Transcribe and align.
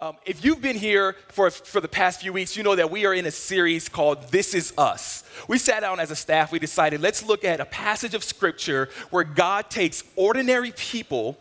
Um, 0.00 0.16
if 0.26 0.44
you've 0.44 0.60
been 0.60 0.76
here 0.76 1.14
for, 1.28 1.50
for 1.50 1.80
the 1.80 1.88
past 1.88 2.20
few 2.20 2.32
weeks, 2.32 2.56
you 2.56 2.64
know 2.64 2.74
that 2.74 2.90
we 2.90 3.06
are 3.06 3.14
in 3.14 3.26
a 3.26 3.30
series 3.30 3.88
called 3.88 4.28
This 4.30 4.52
Is 4.52 4.72
Us. 4.76 5.22
We 5.46 5.56
sat 5.56 5.80
down 5.80 6.00
as 6.00 6.10
a 6.10 6.16
staff, 6.16 6.50
we 6.50 6.58
decided 6.58 7.00
let's 7.00 7.22
look 7.24 7.44
at 7.44 7.60
a 7.60 7.64
passage 7.64 8.14
of 8.14 8.24
scripture 8.24 8.88
where 9.10 9.22
God 9.22 9.70
takes 9.70 10.02
ordinary 10.16 10.72
people 10.72 11.38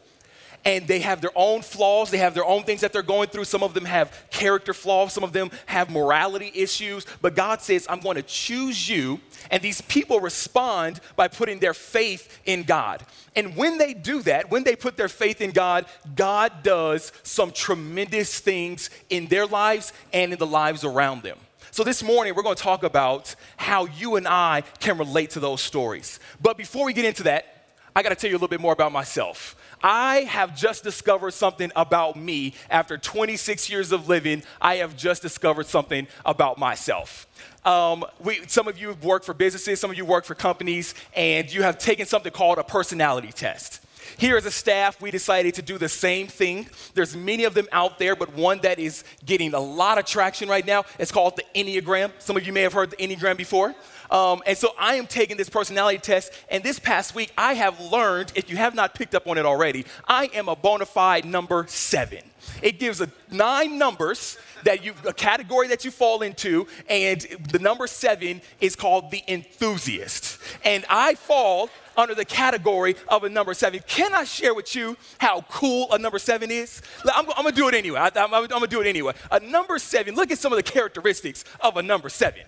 and 0.65 0.87
they 0.87 0.99
have 0.99 1.21
their 1.21 1.31
own 1.35 1.61
flaws. 1.61 2.09
They 2.09 2.17
have 2.19 2.33
their 2.33 2.45
own 2.45 2.63
things 2.63 2.81
that 2.81 2.93
they're 2.93 3.01
going 3.01 3.29
through. 3.29 3.45
Some 3.45 3.63
of 3.63 3.73
them 3.73 3.85
have 3.85 4.25
character 4.29 4.73
flaws, 4.73 5.13
some 5.13 5.23
of 5.23 5.33
them 5.33 5.51
have 5.65 5.89
morality 5.89 6.51
issues. 6.53 7.05
But 7.21 7.35
God 7.35 7.61
says, 7.61 7.85
I'm 7.89 7.99
going 7.99 8.15
to 8.15 8.23
choose 8.23 8.87
you. 8.89 9.19
And 9.51 9.61
these 9.61 9.81
people 9.81 10.19
respond 10.19 10.99
by 11.15 11.27
putting 11.27 11.59
their 11.59 11.73
faith 11.73 12.41
in 12.45 12.63
God. 12.63 13.03
And 13.35 13.55
when 13.55 13.77
they 13.77 13.93
do 13.93 14.21
that, 14.23 14.51
when 14.51 14.63
they 14.63 14.75
put 14.75 14.95
their 14.95 15.09
faith 15.09 15.41
in 15.41 15.51
God, 15.51 15.85
God 16.15 16.63
does 16.63 17.11
some 17.23 17.51
tremendous 17.51 18.39
things 18.39 18.89
in 19.09 19.27
their 19.27 19.45
lives 19.45 19.91
and 20.13 20.33
in 20.33 20.39
the 20.39 20.47
lives 20.47 20.83
around 20.83 21.23
them. 21.23 21.37
So, 21.71 21.83
this 21.83 22.03
morning, 22.03 22.35
we're 22.35 22.43
going 22.43 22.55
to 22.55 22.61
talk 22.61 22.83
about 22.83 23.33
how 23.57 23.85
you 23.85 24.15
and 24.15 24.27
I 24.27 24.61
can 24.79 24.95
relate 24.99 25.31
to 25.31 25.39
those 25.39 25.59
stories. 25.59 26.19
But 26.39 26.55
before 26.55 26.85
we 26.85 26.93
get 26.93 27.03
into 27.03 27.23
that, 27.23 27.65
I 27.95 28.03
got 28.03 28.09
to 28.09 28.15
tell 28.15 28.29
you 28.29 28.35
a 28.35 28.37
little 28.37 28.47
bit 28.47 28.61
more 28.61 28.73
about 28.73 28.91
myself. 28.91 29.55
I 29.83 30.21
have 30.21 30.55
just 30.55 30.83
discovered 30.83 31.31
something 31.31 31.71
about 31.75 32.15
me. 32.15 32.53
After 32.69 32.97
26 32.97 33.69
years 33.69 33.91
of 33.91 34.07
living, 34.07 34.43
I 34.61 34.75
have 34.77 34.95
just 34.95 35.21
discovered 35.21 35.67
something 35.67 36.07
about 36.25 36.57
myself. 36.57 37.27
Um, 37.65 38.05
we, 38.19 38.41
some 38.47 38.67
of 38.67 38.77
you 38.77 38.93
work 39.03 39.23
for 39.23 39.33
businesses, 39.33 39.79
some 39.79 39.91
of 39.91 39.97
you 39.97 40.05
work 40.05 40.25
for 40.25 40.35
companies, 40.35 40.95
and 41.15 41.51
you 41.53 41.63
have 41.63 41.77
taken 41.77 42.05
something 42.05 42.31
called 42.31 42.57
a 42.57 42.63
personality 42.63 43.31
test. 43.31 43.82
Here 44.17 44.37
as 44.37 44.45
a 44.45 44.51
staff, 44.51 45.01
we 45.01 45.11
decided 45.11 45.53
to 45.55 45.61
do 45.61 45.77
the 45.77 45.89
same 45.89 46.27
thing. 46.27 46.67
There's 46.93 47.15
many 47.15 47.43
of 47.43 47.53
them 47.53 47.67
out 47.71 47.99
there, 47.99 48.15
but 48.15 48.33
one 48.33 48.59
that 48.59 48.79
is 48.79 49.03
getting 49.25 49.53
a 49.53 49.59
lot 49.59 49.97
of 49.97 50.05
traction 50.05 50.49
right 50.49 50.65
now 50.65 50.85
is 50.99 51.11
called 51.11 51.35
the 51.35 51.43
Enneagram. 51.55 52.11
Some 52.19 52.37
of 52.37 52.45
you 52.45 52.53
may 52.53 52.61
have 52.61 52.73
heard 52.73 52.91
the 52.91 52.97
Enneagram 52.97 53.37
before. 53.37 53.75
Um, 54.11 54.43
and 54.45 54.57
so 54.57 54.69
I 54.77 54.95
am 54.95 55.07
taking 55.07 55.37
this 55.37 55.49
personality 55.49 55.97
test, 55.97 56.31
and 56.49 56.63
this 56.63 56.77
past 56.77 57.15
week 57.15 57.31
I 57.37 57.53
have 57.53 57.79
learned, 57.79 58.31
if 58.35 58.49
you 58.49 58.57
have 58.57 58.75
not 58.75 58.93
picked 58.93 59.15
up 59.15 59.27
on 59.27 59.37
it 59.37 59.45
already, 59.45 59.85
I 60.07 60.29
am 60.33 60.47
a 60.47 60.55
bona 60.55 60.85
fide 60.85 61.25
number 61.25 61.65
seven. 61.67 62.19
It 62.61 62.79
gives 62.79 63.01
a 63.01 63.09
nine 63.31 63.77
numbers 63.77 64.37
that 64.63 64.83
you 64.83 64.93
a 65.05 65.13
category 65.13 65.67
that 65.67 65.83
you 65.83 65.91
fall 65.91 66.21
into, 66.21 66.67
and 66.89 67.21
the 67.51 67.59
number 67.59 67.87
seven 67.87 68.41
is 68.61 68.75
called 68.75 69.11
the 69.11 69.23
enthusiast. 69.27 70.39
And 70.63 70.85
I 70.89 71.15
fall 71.15 71.69
under 71.95 72.15
the 72.15 72.25
category 72.25 72.95
of 73.07 73.23
a 73.23 73.29
number 73.29 73.53
seven. 73.53 73.81
Can 73.87 74.13
I 74.13 74.23
share 74.23 74.53
with 74.53 74.75
you 74.75 74.97
how 75.19 75.41
cool 75.49 75.91
a 75.91 75.99
number 75.99 76.19
seven 76.19 76.49
is? 76.49 76.81
I'm, 77.13 77.29
I'm 77.31 77.43
gonna 77.43 77.51
do 77.51 77.67
it 77.67 77.75
anyway. 77.75 77.99
I, 77.99 78.11
I'm, 78.15 78.33
I'm 78.33 78.47
gonna 78.47 78.67
do 78.67 78.81
it 78.81 78.87
anyway. 78.87 79.13
A 79.31 79.39
number 79.39 79.77
seven, 79.77 80.15
look 80.15 80.31
at 80.31 80.37
some 80.37 80.51
of 80.51 80.57
the 80.57 80.63
characteristics 80.63 81.43
of 81.59 81.77
a 81.77 81.83
number 81.83 82.09
seven 82.09 82.43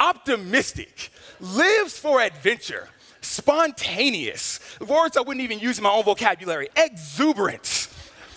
optimistic, 0.00 1.10
lives 1.40 1.98
for 1.98 2.20
adventure, 2.20 2.88
spontaneous, 3.20 4.58
words 4.80 5.16
I 5.16 5.20
wouldn't 5.20 5.44
even 5.44 5.58
use 5.58 5.78
in 5.78 5.84
my 5.84 5.90
own 5.90 6.04
vocabulary, 6.04 6.68
exuberance. 6.74 7.89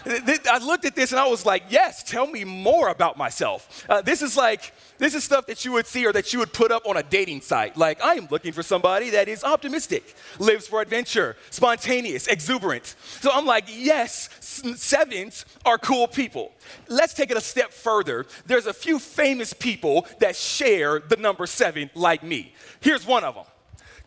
I 0.06 0.60
looked 0.62 0.86
at 0.86 0.96
this 0.96 1.12
and 1.12 1.20
I 1.20 1.28
was 1.28 1.46
like, 1.46 1.64
yes, 1.70 2.04
tell 2.04 2.28
me 2.28 2.44
more 2.44 2.90
about 2.90 3.18
myself. 3.18 3.86
Uh, 3.88 4.02
this 4.02 4.22
is 4.22 4.36
like, 4.36 4.74
this 4.98 5.14
is 5.16 5.24
stuff 5.24 5.46
that 5.48 5.64
you 5.64 5.72
would 5.74 5.88
see 5.88 6.06
or 6.06 6.12
that 6.12 6.34
you 6.34 6.40
would 6.40 6.52
put 6.52 6.72
up 6.72 6.86
on 6.86 6.98
a 6.98 7.04
dating 7.04 7.42
site. 7.42 7.78
Like, 7.78 8.04
I 8.04 8.16
am 8.16 8.28
looking 8.30 8.52
for 8.52 8.64
somebody 8.64 9.12
that 9.12 9.28
is 9.28 9.44
optimistic, 9.44 10.16
lives 10.40 10.68
for 10.68 10.82
adventure, 10.82 11.38
spontaneous, 11.52 12.28
exuberant. 12.28 12.96
So 13.22 13.32
I'm 13.32 13.46
like, 13.46 13.66
yes, 13.70 14.30
sevens 14.40 15.46
are 15.66 15.78
cool 15.78 16.08
people. 16.08 16.52
Let's 16.90 17.14
take 17.14 17.32
it 17.32 17.38
a 17.38 17.42
step 17.42 17.72
further. 17.72 18.26
There's 18.46 18.68
a 18.68 18.74
few 18.74 19.00
famous 19.00 19.54
people 19.54 20.06
that 20.20 20.36
share 20.36 21.00
the 21.00 21.16
number 21.16 21.48
seven 21.48 21.90
like 21.96 22.24
me. 22.24 22.54
Here's 22.82 23.06
one 23.06 23.24
of 23.24 23.36
them 23.36 23.46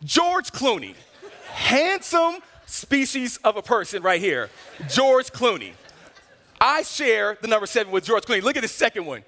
George 0.03 0.51
Clooney, 0.51 0.93
handsome 1.49 2.37
species 2.67 3.37
of 3.43 3.57
a 3.57 3.61
person 3.61 4.03
right 4.03 4.21
here. 4.21 4.49
George 4.89 5.31
Clooney. 5.31 5.73
I 6.59 6.81
share 6.83 7.37
the 7.41 7.47
number 7.47 7.67
seven 7.67 7.91
with 7.91 8.05
George 8.05 8.23
Clooney. 8.23 8.41
Look 8.41 8.57
at 8.57 8.61
the 8.61 8.67
second 8.67 9.05
one. 9.05 9.23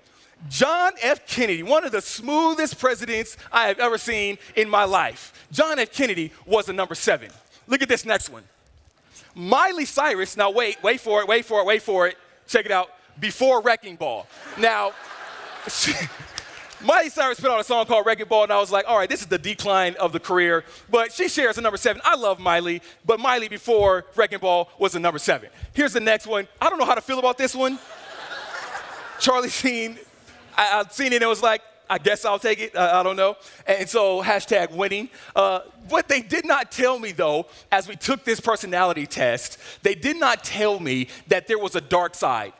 John 0.47 0.93
F. 1.01 1.27
Kennedy, 1.27 1.63
one 1.63 1.83
of 1.83 1.91
the 1.91 2.01
smoothest 2.01 2.79
presidents 2.79 3.35
I 3.51 3.67
have 3.67 3.79
ever 3.79 3.97
seen 3.97 4.37
in 4.55 4.69
my 4.69 4.85
life. 4.85 5.47
John 5.51 5.79
F. 5.79 5.91
Kennedy 5.91 6.31
was 6.45 6.69
a 6.69 6.73
number 6.73 6.95
seven. 6.95 7.29
Look 7.67 7.81
at 7.81 7.89
this 7.89 8.05
next 8.05 8.29
one. 8.29 8.43
Miley 9.35 9.85
Cyrus, 9.85 10.37
now 10.37 10.49
wait, 10.49 10.81
wait 10.81 11.01
for 11.01 11.21
it, 11.21 11.27
wait 11.27 11.45
for 11.45 11.59
it, 11.61 11.65
wait 11.65 11.81
for 11.81 12.07
it. 12.07 12.17
Check 12.47 12.65
it 12.65 12.71
out. 12.71 12.89
Before 13.19 13.61
Wrecking 13.61 13.95
Ball. 13.95 14.25
Now, 14.57 14.93
Miley 16.81 17.09
Cyrus 17.09 17.39
put 17.39 17.51
out 17.51 17.59
a 17.59 17.63
song 17.63 17.85
called 17.85 18.05
Wrecking 18.05 18.27
Ball, 18.27 18.43
and 18.43 18.53
I 18.53 18.59
was 18.59 18.71
like, 18.71 18.85
all 18.87 18.97
right, 18.97 19.09
this 19.09 19.19
is 19.19 19.27
the 19.27 19.37
decline 19.37 19.95
of 19.99 20.13
the 20.13 20.19
career. 20.19 20.63
But 20.89 21.11
she 21.11 21.27
shares 21.27 21.57
a 21.57 21.61
number 21.61 21.75
seven. 21.75 22.01
I 22.05 22.15
love 22.15 22.39
Miley, 22.39 22.81
but 23.05 23.19
Miley 23.19 23.49
before 23.49 24.05
Wrecking 24.15 24.39
Ball 24.39 24.69
was 24.79 24.95
a 24.95 24.99
number 24.99 25.19
seven. 25.19 25.49
Here's 25.73 25.91
the 25.91 25.99
next 25.99 26.25
one. 26.25 26.47
I 26.61 26.69
don't 26.69 26.79
know 26.79 26.85
how 26.85 26.95
to 26.95 27.01
feel 27.01 27.19
about 27.19 27.37
this 27.37 27.53
one. 27.53 27.79
Charlie 29.19 29.49
Sheen, 29.49 29.99
I, 30.57 30.63
have 30.63 30.93
seen 30.93 31.07
it 31.07 31.15
and 31.15 31.23
it 31.23 31.27
was 31.27 31.43
like, 31.43 31.61
I 31.89 31.97
guess 31.97 32.23
I'll 32.23 32.39
take 32.39 32.59
it. 32.59 32.77
I, 32.77 33.01
I 33.01 33.03
don't 33.03 33.17
know. 33.17 33.35
And 33.67 33.89
so, 33.89 34.21
hashtag 34.21 34.71
winning. 34.71 35.09
Uh, 35.35 35.61
what 35.89 36.07
they 36.07 36.21
did 36.21 36.45
not 36.45 36.71
tell 36.71 36.97
me, 36.97 37.11
though, 37.11 37.47
as 37.71 37.87
we 37.89 37.95
took 37.97 38.23
this 38.23 38.39
personality 38.39 39.05
test, 39.05 39.57
they 39.81 39.95
did 39.95 40.17
not 40.17 40.45
tell 40.45 40.79
me 40.79 41.07
that 41.27 41.47
there 41.47 41.59
was 41.59 41.75
a 41.75 41.81
dark 41.81 42.15
side 42.15 42.53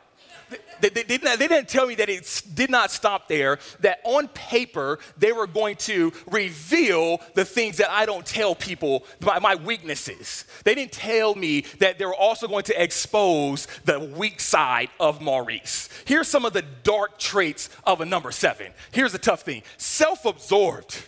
they, 0.80 0.88
they, 0.88 1.02
they, 1.02 1.16
they, 1.16 1.48
didn't 1.48 1.68
tell 1.68 1.86
me 1.86 1.94
that 1.96 2.08
it 2.08 2.42
did 2.54 2.70
not 2.70 2.90
stop 2.90 3.28
there, 3.28 3.58
that 3.80 4.00
on 4.04 4.28
paper, 4.28 4.98
they 5.18 5.32
were 5.32 5.46
going 5.46 5.76
to 5.76 6.12
reveal 6.30 7.20
the 7.34 7.44
things 7.44 7.76
that 7.78 7.90
I 7.90 8.06
don't 8.06 8.24
tell 8.24 8.54
people, 8.54 9.04
my, 9.20 9.38
my 9.38 9.54
weaknesses. 9.54 10.44
They 10.64 10.74
didn't 10.74 10.92
tell 10.92 11.34
me 11.34 11.62
that 11.78 11.98
they 11.98 12.04
were 12.04 12.14
also 12.14 12.48
going 12.48 12.64
to 12.64 12.82
expose 12.82 13.66
the 13.84 14.00
weak 14.00 14.40
side 14.40 14.90
of 14.98 15.20
Maurice. 15.20 15.88
Here's 16.04 16.28
some 16.28 16.44
of 16.44 16.52
the 16.52 16.64
dark 16.82 17.18
traits 17.18 17.68
of 17.84 18.00
a 18.00 18.06
number 18.06 18.32
seven. 18.32 18.72
Here's 18.92 19.12
the 19.12 19.18
tough 19.18 19.42
thing 19.42 19.62
self 19.76 20.24
absorbed, 20.24 21.04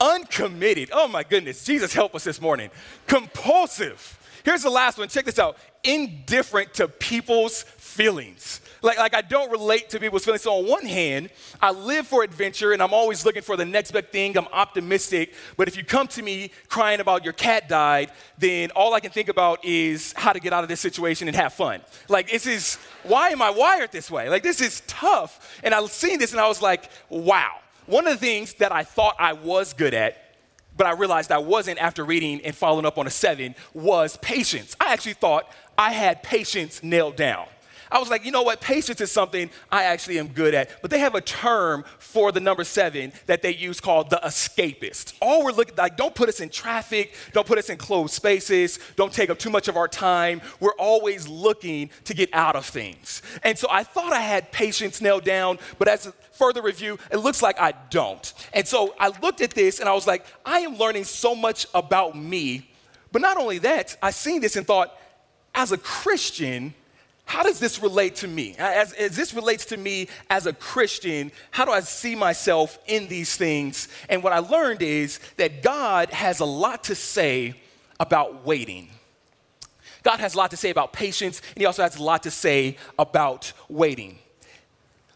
uncommitted. 0.00 0.90
Oh 0.92 1.08
my 1.08 1.22
goodness, 1.22 1.64
Jesus 1.64 1.92
help 1.92 2.14
us 2.14 2.24
this 2.24 2.40
morning. 2.40 2.70
Compulsive. 3.06 4.18
Here's 4.46 4.62
the 4.62 4.70
last 4.70 4.96
one. 4.96 5.08
Check 5.08 5.24
this 5.24 5.40
out. 5.40 5.58
Indifferent 5.82 6.72
to 6.74 6.86
people's 6.86 7.64
feelings. 7.96 8.60
Like, 8.82 8.98
like 8.98 9.14
I 9.14 9.22
don't 9.22 9.50
relate 9.50 9.88
to 9.90 9.98
people's 9.98 10.24
feelings. 10.24 10.42
So 10.42 10.52
on 10.52 10.68
one 10.68 10.84
hand, 10.84 11.30
I 11.60 11.70
live 11.70 12.06
for 12.06 12.22
adventure 12.22 12.72
and 12.72 12.82
I'm 12.82 12.92
always 12.92 13.24
looking 13.24 13.42
for 13.42 13.56
the 13.56 13.64
next 13.64 13.92
big 13.92 14.10
thing. 14.10 14.36
I'm 14.36 14.46
optimistic. 14.52 15.34
But 15.56 15.66
if 15.66 15.76
you 15.76 15.84
come 15.84 16.06
to 16.08 16.22
me 16.22 16.50
crying 16.68 17.00
about 17.00 17.24
your 17.24 17.32
cat 17.32 17.68
died, 17.68 18.12
then 18.38 18.70
all 18.72 18.92
I 18.92 19.00
can 19.00 19.10
think 19.10 19.28
about 19.28 19.64
is 19.64 20.12
how 20.12 20.32
to 20.32 20.40
get 20.40 20.52
out 20.52 20.62
of 20.62 20.68
this 20.68 20.80
situation 20.80 21.26
and 21.26 21.36
have 21.36 21.54
fun. 21.54 21.80
Like 22.08 22.30
this 22.30 22.46
is 22.46 22.76
why 23.02 23.30
am 23.30 23.40
I 23.40 23.50
wired 23.50 23.92
this 23.92 24.10
way? 24.10 24.28
Like 24.28 24.42
this 24.42 24.60
is 24.60 24.82
tough. 24.86 25.58
And 25.64 25.74
I 25.74 25.80
was 25.80 25.92
seeing 25.92 26.18
this 26.18 26.32
and 26.32 26.40
I 26.40 26.48
was 26.48 26.60
like, 26.60 26.90
wow. 27.08 27.52
One 27.86 28.06
of 28.06 28.12
the 28.12 28.26
things 28.26 28.54
that 28.54 28.72
I 28.72 28.84
thought 28.84 29.16
I 29.18 29.32
was 29.32 29.72
good 29.72 29.94
at 29.94 30.22
but 30.76 30.86
I 30.86 30.92
realized 30.92 31.32
I 31.32 31.38
wasn't 31.38 31.78
after 31.78 32.04
reading 32.04 32.42
and 32.44 32.54
following 32.54 32.84
up 32.84 32.98
on 32.98 33.06
a 33.06 33.10
seven 33.10 33.54
was 33.72 34.18
patience. 34.18 34.76
I 34.78 34.92
actually 34.92 35.14
thought 35.14 35.50
I 35.78 35.92
had 35.92 36.22
patience 36.22 36.82
nailed 36.82 37.16
down. 37.16 37.46
I 37.90 37.98
was 37.98 38.10
like, 38.10 38.24
you 38.24 38.30
know 38.30 38.42
what? 38.42 38.60
Patience 38.60 39.00
is 39.00 39.12
something 39.12 39.50
I 39.70 39.84
actually 39.84 40.18
am 40.18 40.28
good 40.28 40.54
at. 40.54 40.82
But 40.82 40.90
they 40.90 40.98
have 40.98 41.14
a 41.14 41.20
term 41.20 41.84
for 41.98 42.32
the 42.32 42.40
number 42.40 42.64
seven 42.64 43.12
that 43.26 43.42
they 43.42 43.54
use 43.54 43.80
called 43.80 44.10
the 44.10 44.20
escapist. 44.24 45.14
All 45.20 45.44
we're 45.44 45.52
looking 45.52 45.76
like, 45.76 45.96
don't 45.96 46.14
put 46.14 46.28
us 46.28 46.40
in 46.40 46.48
traffic, 46.48 47.14
don't 47.32 47.46
put 47.46 47.58
us 47.58 47.68
in 47.70 47.76
closed 47.76 48.14
spaces, 48.14 48.78
don't 48.96 49.12
take 49.12 49.30
up 49.30 49.38
too 49.38 49.50
much 49.50 49.68
of 49.68 49.76
our 49.76 49.88
time. 49.88 50.40
We're 50.60 50.76
always 50.78 51.28
looking 51.28 51.90
to 52.04 52.14
get 52.14 52.30
out 52.32 52.56
of 52.56 52.66
things. 52.66 53.22
And 53.42 53.58
so 53.58 53.68
I 53.70 53.82
thought 53.82 54.12
I 54.12 54.20
had 54.20 54.52
patience 54.52 55.00
nailed 55.00 55.24
down, 55.24 55.58
but 55.78 55.88
as 55.88 56.06
a 56.06 56.12
further 56.32 56.62
review, 56.62 56.98
it 57.10 57.18
looks 57.18 57.42
like 57.42 57.60
I 57.60 57.72
don't. 57.90 58.32
And 58.52 58.66
so 58.66 58.94
I 58.98 59.12
looked 59.22 59.40
at 59.40 59.50
this 59.50 59.80
and 59.80 59.88
I 59.88 59.94
was 59.94 60.06
like, 60.06 60.26
I 60.44 60.60
am 60.60 60.76
learning 60.76 61.04
so 61.04 61.34
much 61.34 61.66
about 61.74 62.16
me. 62.16 62.70
But 63.12 63.22
not 63.22 63.36
only 63.36 63.58
that, 63.58 63.96
I 64.02 64.10
seen 64.10 64.40
this 64.40 64.56
and 64.56 64.66
thought, 64.66 64.96
as 65.54 65.72
a 65.72 65.78
Christian, 65.78 66.74
how 67.26 67.42
does 67.42 67.58
this 67.58 67.82
relate 67.82 68.16
to 68.16 68.28
me? 68.28 68.54
As, 68.56 68.92
as, 68.92 69.16
this 69.16 69.34
relates 69.34 69.66
to 69.66 69.76
me 69.76 70.08
as 70.30 70.46
a 70.46 70.52
Christian, 70.52 71.32
how 71.50 71.64
do 71.64 71.72
I 71.72 71.80
see 71.80 72.14
myself 72.14 72.78
in 72.86 73.08
these 73.08 73.36
things? 73.36 73.88
And 74.08 74.22
what 74.22 74.32
I 74.32 74.38
learned 74.38 74.80
is 74.80 75.18
that 75.36 75.60
God 75.60 76.10
has 76.10 76.38
a 76.38 76.44
lot 76.44 76.84
to 76.84 76.94
say 76.94 77.60
about 77.98 78.46
waiting. 78.46 78.88
God 80.04 80.20
has 80.20 80.34
a 80.34 80.38
lot 80.38 80.52
to 80.52 80.56
say 80.56 80.70
about 80.70 80.92
patience, 80.92 81.42
and 81.54 81.58
He 81.58 81.66
also 81.66 81.82
has 81.82 81.96
a 81.96 82.02
lot 82.02 82.22
to 82.22 82.30
say 82.30 82.76
about 82.96 83.52
waiting. 83.68 84.18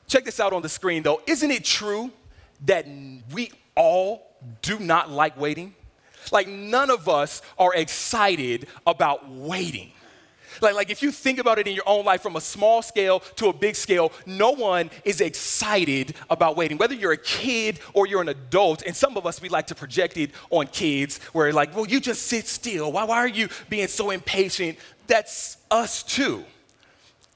Check 0.08 0.24
this 0.24 0.40
out 0.40 0.52
on 0.52 0.62
the 0.62 0.68
screen 0.68 1.04
though. 1.04 1.22
Isn't 1.28 1.52
it 1.52 1.64
true 1.64 2.10
that 2.66 2.88
we 3.32 3.52
all 3.76 4.26
do 4.62 4.80
not 4.80 5.10
like 5.10 5.38
waiting? 5.38 5.76
Like, 6.32 6.48
none 6.48 6.90
of 6.90 7.08
us 7.08 7.40
are 7.56 7.74
excited 7.74 8.66
about 8.84 9.30
waiting. 9.30 9.92
Like, 10.60 10.74
like 10.74 10.90
if 10.90 11.02
you 11.02 11.10
think 11.10 11.38
about 11.38 11.58
it 11.58 11.66
in 11.66 11.74
your 11.74 11.88
own 11.88 12.04
life 12.04 12.22
from 12.22 12.36
a 12.36 12.40
small 12.40 12.82
scale 12.82 13.20
to 13.36 13.48
a 13.48 13.52
big 13.52 13.76
scale, 13.76 14.12
no 14.26 14.50
one 14.50 14.90
is 15.04 15.20
excited 15.20 16.14
about 16.28 16.56
waiting. 16.56 16.78
Whether 16.78 16.94
you're 16.94 17.12
a 17.12 17.16
kid 17.16 17.80
or 17.94 18.06
you're 18.06 18.22
an 18.22 18.28
adult, 18.28 18.82
and 18.82 18.94
some 18.94 19.16
of 19.16 19.26
us 19.26 19.40
we 19.40 19.48
like 19.48 19.66
to 19.68 19.74
project 19.74 20.16
it 20.16 20.30
on 20.50 20.66
kids 20.66 21.18
where 21.32 21.52
like, 21.52 21.74
well, 21.74 21.86
you 21.86 22.00
just 22.00 22.22
sit 22.26 22.46
still. 22.46 22.92
Why, 22.92 23.04
why 23.04 23.18
are 23.18 23.28
you 23.28 23.48
being 23.68 23.88
so 23.88 24.10
impatient? 24.10 24.78
That's 25.06 25.58
us 25.70 26.02
too. 26.02 26.44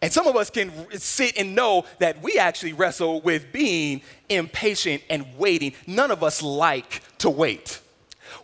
And 0.03 0.13
some 0.13 0.27
of 0.27 0.37
us 0.37 0.51
can 0.51 0.71
sit 0.99 1.39
and 1.39 1.55
know 1.55 1.87
that 1.99 2.21
we 2.21 2.37
actually 2.39 2.75
wrestle 2.75 3.23
with 3.23 3.53
being 3.53 4.03
impatient 4.29 5.03
and 5.09 5.25
waiting. 5.39 5.73
None 5.87 6.11
of 6.11 6.23
us 6.23 6.43
like 6.43 7.01
to 7.19 7.31
wait. 7.31 7.81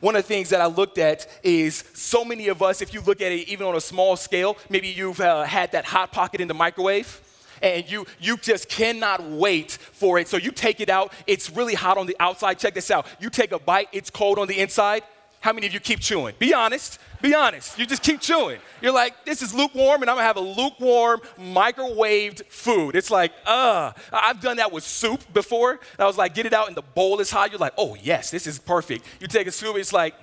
One 0.01 0.17
of 0.17 0.23
the 0.23 0.29
things 0.29 0.51
that 0.51 0.61
I 0.61 0.67
looked 0.67 0.99
at 0.99 1.27
is 1.43 1.85
so 1.95 2.25
many 2.25 2.49
of 2.49 2.63
us, 2.63 2.81
if 2.81 2.95
you 2.95 3.01
look 3.01 3.21
at 3.21 3.33
it 3.33 3.49
even 3.49 3.67
on 3.67 3.77
a 3.77 3.81
small 3.81 4.17
scale, 4.17 4.57
maybe 4.69 4.89
you've 4.89 5.21
uh, 5.21 5.43
had 5.45 5.73
that 5.73 5.85
hot 5.85 6.13
pocket 6.13 6.41
in 6.41 6.49
the 6.49 6.55
microwave 6.55 7.21
and 7.63 7.91
you 7.91 8.07
you 8.19 8.37
just 8.37 8.69
cannot 8.69 9.23
wait 9.23 9.73
for 9.73 10.19
it. 10.19 10.29
So 10.29 10.37
you 10.37 10.51
take 10.51 10.81
it 10.81 10.89
out, 10.89 11.13
it's 11.27 11.51
really 11.51 11.75
hot 11.75 11.99
on 11.99 12.07
the 12.07 12.17
outside. 12.21 12.59
Check 12.59 12.75
this 12.75 12.91
out. 12.91 13.07
You 13.21 13.31
take 13.31 13.53
a 13.53 13.59
bite, 13.59 13.89
it's 13.93 14.11
cold 14.11 14.39
on 14.39 14.49
the 14.49 14.59
inside. 14.59 15.03
How 15.41 15.55
many 15.55 15.67
of 15.67 15.73
you 15.73 15.81
keep 15.81 16.01
chewing? 16.01 16.35
Be 16.39 16.53
honest. 16.53 16.99
Be 17.23 17.35
honest. 17.35 17.79
You 17.79 17.87
just 17.87 18.03
keep 18.03 18.21
chewing. 18.21 18.61
You're 18.83 18.93
like, 18.93 19.25
this 19.25 19.41
is 19.41 19.55
lukewarm, 19.55 20.03
and 20.03 20.11
I'm 20.11 20.17
gonna 20.17 20.27
have 20.27 20.37
a 20.37 20.41
lukewarm 20.41 21.21
microwaved 21.39 22.45
food. 22.47 22.95
It's 22.95 23.11
like, 23.11 23.33
uh, 23.47 23.93
I've 24.13 24.41
done 24.41 24.59
that 24.59 24.71
with 24.71 24.85
soup 24.85 25.21
before. 25.33 25.81
I 25.99 26.05
was 26.05 26.19
like, 26.19 26.35
get 26.35 26.45
it 26.45 26.53
out, 26.53 26.69
and 26.69 26.77
the 26.77 26.83
bowl 26.83 27.21
is 27.21 27.31
hot. 27.31 27.51
You're 27.51 27.59
like, 27.59 27.73
oh 27.79 27.97
yes, 28.03 28.31
this 28.31 28.47
is 28.47 28.59
perfect. 28.59 29.07
You 29.19 29.27
take 29.29 29.47
a 29.47 29.51
soup, 29.51 29.77
it's 29.77 29.95
like, 29.95 30.15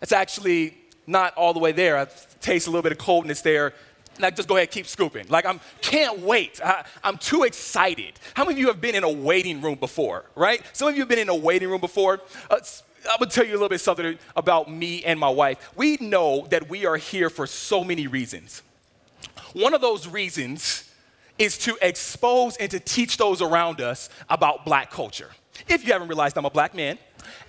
it's 0.00 0.12
actually 0.12 0.78
not 1.06 1.34
all 1.34 1.52
the 1.52 1.60
way 1.60 1.72
there. 1.72 1.98
I 1.98 2.06
taste 2.40 2.66
a 2.66 2.70
little 2.70 2.82
bit 2.82 2.92
of 2.92 2.98
coldness 2.98 3.42
there. 3.42 3.74
I 4.20 4.30
just 4.30 4.48
go 4.48 4.56
ahead 4.56 4.70
keep 4.70 4.86
scooping. 4.86 5.26
Like 5.28 5.46
I'm 5.46 5.60
can't 5.80 6.20
wait. 6.20 6.60
I, 6.62 6.84
am 7.04 7.18
too 7.18 7.44
excited. 7.44 8.14
How 8.34 8.44
many 8.44 8.54
of 8.54 8.58
you 8.58 8.66
have 8.68 8.80
been 8.80 8.94
in 8.94 9.04
a 9.04 9.10
waiting 9.10 9.62
room 9.62 9.76
before, 9.76 10.26
right? 10.34 10.62
Some 10.72 10.88
of 10.88 10.94
you 10.94 11.00
have 11.00 11.08
been 11.08 11.18
in 11.18 11.28
a 11.28 11.34
waiting 11.34 11.68
room 11.68 11.80
before. 11.80 12.20
Uh, 12.50 12.58
I'm 13.10 13.18
gonna 13.18 13.30
tell 13.30 13.44
you 13.44 13.52
a 13.52 13.54
little 13.54 13.68
bit 13.68 13.80
something 13.80 14.18
about 14.36 14.70
me 14.70 15.04
and 15.04 15.18
my 15.18 15.28
wife. 15.28 15.72
We 15.76 15.96
know 16.00 16.46
that 16.50 16.68
we 16.68 16.86
are 16.86 16.96
here 16.96 17.30
for 17.30 17.46
so 17.46 17.84
many 17.84 18.06
reasons. 18.06 18.62
One 19.52 19.74
of 19.74 19.80
those 19.80 20.06
reasons 20.08 20.90
is 21.38 21.58
to 21.58 21.76
expose 21.82 22.56
and 22.56 22.70
to 22.70 22.80
teach 22.80 23.16
those 23.16 23.42
around 23.42 23.80
us 23.80 24.08
about 24.28 24.64
black 24.64 24.90
culture. 24.90 25.30
If 25.68 25.86
you 25.86 25.92
haven't 25.92 26.08
realized, 26.08 26.36
I'm 26.36 26.44
a 26.44 26.50
black 26.50 26.74
man. 26.74 26.98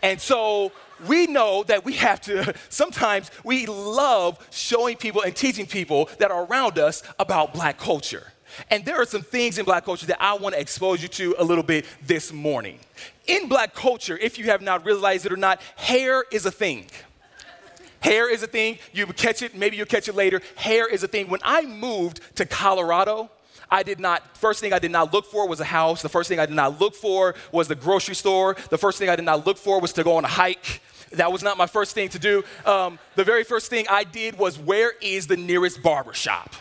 And 0.01 0.19
so 0.19 0.71
we 1.07 1.27
know 1.27 1.63
that 1.63 1.85
we 1.85 1.93
have 1.93 2.21
to, 2.21 2.53
sometimes 2.69 3.31
we 3.43 3.65
love 3.65 4.45
showing 4.51 4.97
people 4.97 5.21
and 5.21 5.35
teaching 5.35 5.65
people 5.65 6.09
that 6.19 6.31
are 6.31 6.45
around 6.45 6.79
us 6.79 7.03
about 7.19 7.53
black 7.53 7.77
culture. 7.77 8.32
And 8.69 8.85
there 8.85 8.95
are 8.95 9.05
some 9.05 9.21
things 9.21 9.57
in 9.57 9.65
black 9.65 9.85
culture 9.85 10.05
that 10.07 10.21
I 10.21 10.33
want 10.33 10.55
to 10.55 10.61
expose 10.61 11.01
you 11.01 11.07
to 11.09 11.35
a 11.37 11.43
little 11.43 11.63
bit 11.63 11.85
this 12.05 12.31
morning. 12.31 12.79
In 13.27 13.47
black 13.47 13.73
culture, 13.73 14.17
if 14.17 14.37
you 14.37 14.45
have 14.45 14.61
not 14.61 14.85
realized 14.85 15.25
it 15.25 15.31
or 15.31 15.37
not, 15.37 15.61
hair 15.75 16.23
is 16.31 16.45
a 16.45 16.51
thing. 16.51 16.85
Hair 18.01 18.29
is 18.29 18.43
a 18.43 18.47
thing. 18.47 18.79
You 18.91 19.07
catch 19.07 19.41
it, 19.41 19.55
maybe 19.55 19.77
you'll 19.77 19.85
catch 19.85 20.09
it 20.09 20.15
later. 20.15 20.41
Hair 20.55 20.89
is 20.89 21.03
a 21.03 21.07
thing. 21.07 21.29
When 21.29 21.39
I 21.43 21.65
moved 21.65 22.19
to 22.35 22.45
Colorado, 22.45 23.29
I 23.71 23.81
did 23.81 23.99
not, 23.99 24.37
first 24.37 24.59
thing 24.59 24.73
I 24.73 24.79
did 24.79 24.91
not 24.91 25.13
look 25.13 25.25
for 25.25 25.47
was 25.47 25.59
a 25.59 25.65
house. 25.65 26.01
The 26.01 26.09
first 26.09 26.27
thing 26.27 26.39
I 26.39 26.45
did 26.45 26.55
not 26.55 26.79
look 26.81 26.95
for 26.95 27.33
was 27.51 27.67
the 27.67 27.75
grocery 27.75 28.15
store. 28.15 28.55
The 28.69 28.77
first 28.77 28.99
thing 28.99 29.09
I 29.09 29.15
did 29.15 29.25
not 29.25 29.47
look 29.47 29.57
for 29.57 29.79
was 29.79 29.93
to 29.93 30.03
go 30.03 30.17
on 30.17 30.25
a 30.25 30.27
hike. 30.27 30.81
That 31.13 31.31
was 31.31 31.43
not 31.43 31.57
my 31.57 31.65
first 31.67 31.93
thing 31.93 32.09
to 32.09 32.19
do. 32.19 32.43
Um, 32.65 32.99
the 33.15 33.23
very 33.23 33.43
first 33.43 33.69
thing 33.69 33.85
I 33.89 34.03
did 34.03 34.37
was 34.37 34.59
where 34.59 34.93
is 35.01 35.27
the 35.27 35.37
nearest 35.37 35.81
barber 35.81 36.13
shop? 36.13 36.53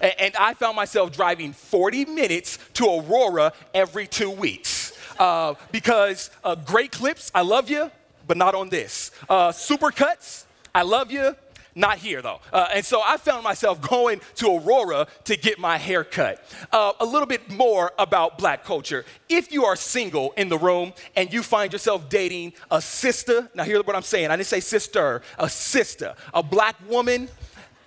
And 0.00 0.34
I 0.36 0.54
found 0.54 0.76
myself 0.76 1.12
driving 1.12 1.52
40 1.52 2.06
minutes 2.06 2.58
to 2.74 2.86
Aurora 2.86 3.52
every 3.74 4.06
two 4.06 4.30
weeks. 4.30 4.92
Uh, 5.18 5.54
because 5.72 6.30
uh, 6.44 6.54
great 6.54 6.92
clips, 6.92 7.30
I 7.34 7.42
love 7.42 7.68
you, 7.68 7.90
but 8.26 8.36
not 8.36 8.54
on 8.54 8.68
this. 8.68 9.10
Uh, 9.28 9.50
super 9.50 9.90
cuts, 9.90 10.46
I 10.74 10.82
love 10.82 11.10
you, 11.10 11.34
not 11.74 11.98
here 11.98 12.20
though. 12.22 12.40
Uh, 12.52 12.68
and 12.74 12.84
so 12.84 13.00
I 13.04 13.16
found 13.16 13.44
myself 13.44 13.80
going 13.88 14.20
to 14.36 14.56
Aurora 14.56 15.06
to 15.24 15.36
get 15.36 15.58
my 15.58 15.78
hair 15.78 16.04
cut. 16.04 16.44
Uh, 16.72 16.92
a 17.00 17.04
little 17.04 17.26
bit 17.26 17.50
more 17.50 17.92
about 17.98 18.38
black 18.38 18.64
culture. 18.64 19.04
If 19.28 19.52
you 19.52 19.64
are 19.64 19.76
single 19.76 20.32
in 20.36 20.48
the 20.48 20.58
room 20.58 20.92
and 21.16 21.32
you 21.32 21.42
find 21.42 21.72
yourself 21.72 22.08
dating 22.08 22.52
a 22.70 22.80
sister, 22.80 23.48
now 23.54 23.64
hear 23.64 23.82
what 23.82 23.96
I'm 23.96 24.02
saying. 24.02 24.30
I 24.30 24.36
didn't 24.36 24.48
say 24.48 24.60
sister, 24.60 25.22
a 25.38 25.48
sister, 25.48 26.14
a 26.34 26.42
black 26.42 26.76
woman 26.88 27.28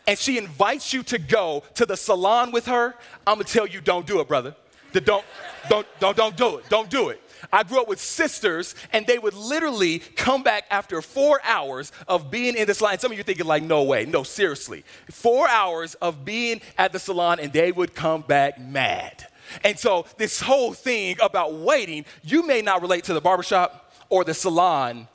and 0.08 0.18
she 0.18 0.38
invites 0.38 0.94
you 0.94 1.04
to 1.04 1.18
go 1.18 1.64
to 1.76 1.86
the 1.86 1.98
salon 1.98 2.52
with 2.52 2.66
her, 2.66 2.96
I'm 3.28 3.36
gonna 3.36 3.44
tell 3.44 3.68
you 3.68 3.82
don't 3.82 4.06
do 4.06 4.20
it, 4.20 4.28
brother. 4.28 4.56
The 4.94 5.02
don't, 5.02 5.26
don't, 5.70 5.88
don't, 6.00 6.18
don't 6.18 6.36
do 6.36 6.58
it. 6.58 6.70
Don't 6.70 6.90
do 6.90 7.10
it. 7.10 7.22
I 7.52 7.64
grew 7.64 7.82
up 7.82 7.88
with 7.88 8.00
sisters, 8.00 8.76
and 8.94 9.08
they 9.08 9.18
would 9.18 9.34
literally 9.34 10.00
come 10.00 10.44
back 10.44 10.66
after 10.70 11.02
four 11.02 11.40
hours 11.44 11.92
of 12.08 12.30
being 12.30 12.56
in 12.56 12.68
the 12.68 12.74
salon. 12.74 13.00
Some 13.00 13.12
of 13.12 13.18
you 13.18 13.24
thinking, 13.24 13.46
like, 13.46 13.64
no 13.64 13.84
way, 13.84 14.06
no, 14.06 14.24
seriously. 14.24 14.84
Four 15.10 15.48
hours 15.50 15.96
of 15.96 16.24
being 16.26 16.62
at 16.78 16.94
the 16.94 17.00
salon, 17.00 17.40
and 17.40 17.52
they 17.52 17.72
would 17.72 17.96
come 17.96 18.22
back 18.22 18.60
mad. 18.60 19.28
And 19.64 19.78
so, 19.78 20.06
this 20.18 20.40
whole 20.40 20.74
thing 20.74 21.18
about 21.22 21.54
waiting, 21.54 22.06
you 22.24 22.46
may 22.46 22.62
not 22.62 22.82
relate 22.82 23.06
to 23.06 23.14
the 23.14 23.22
barbershop 23.22 23.94
or 24.10 24.24
the 24.24 24.34
salon, 24.34 25.08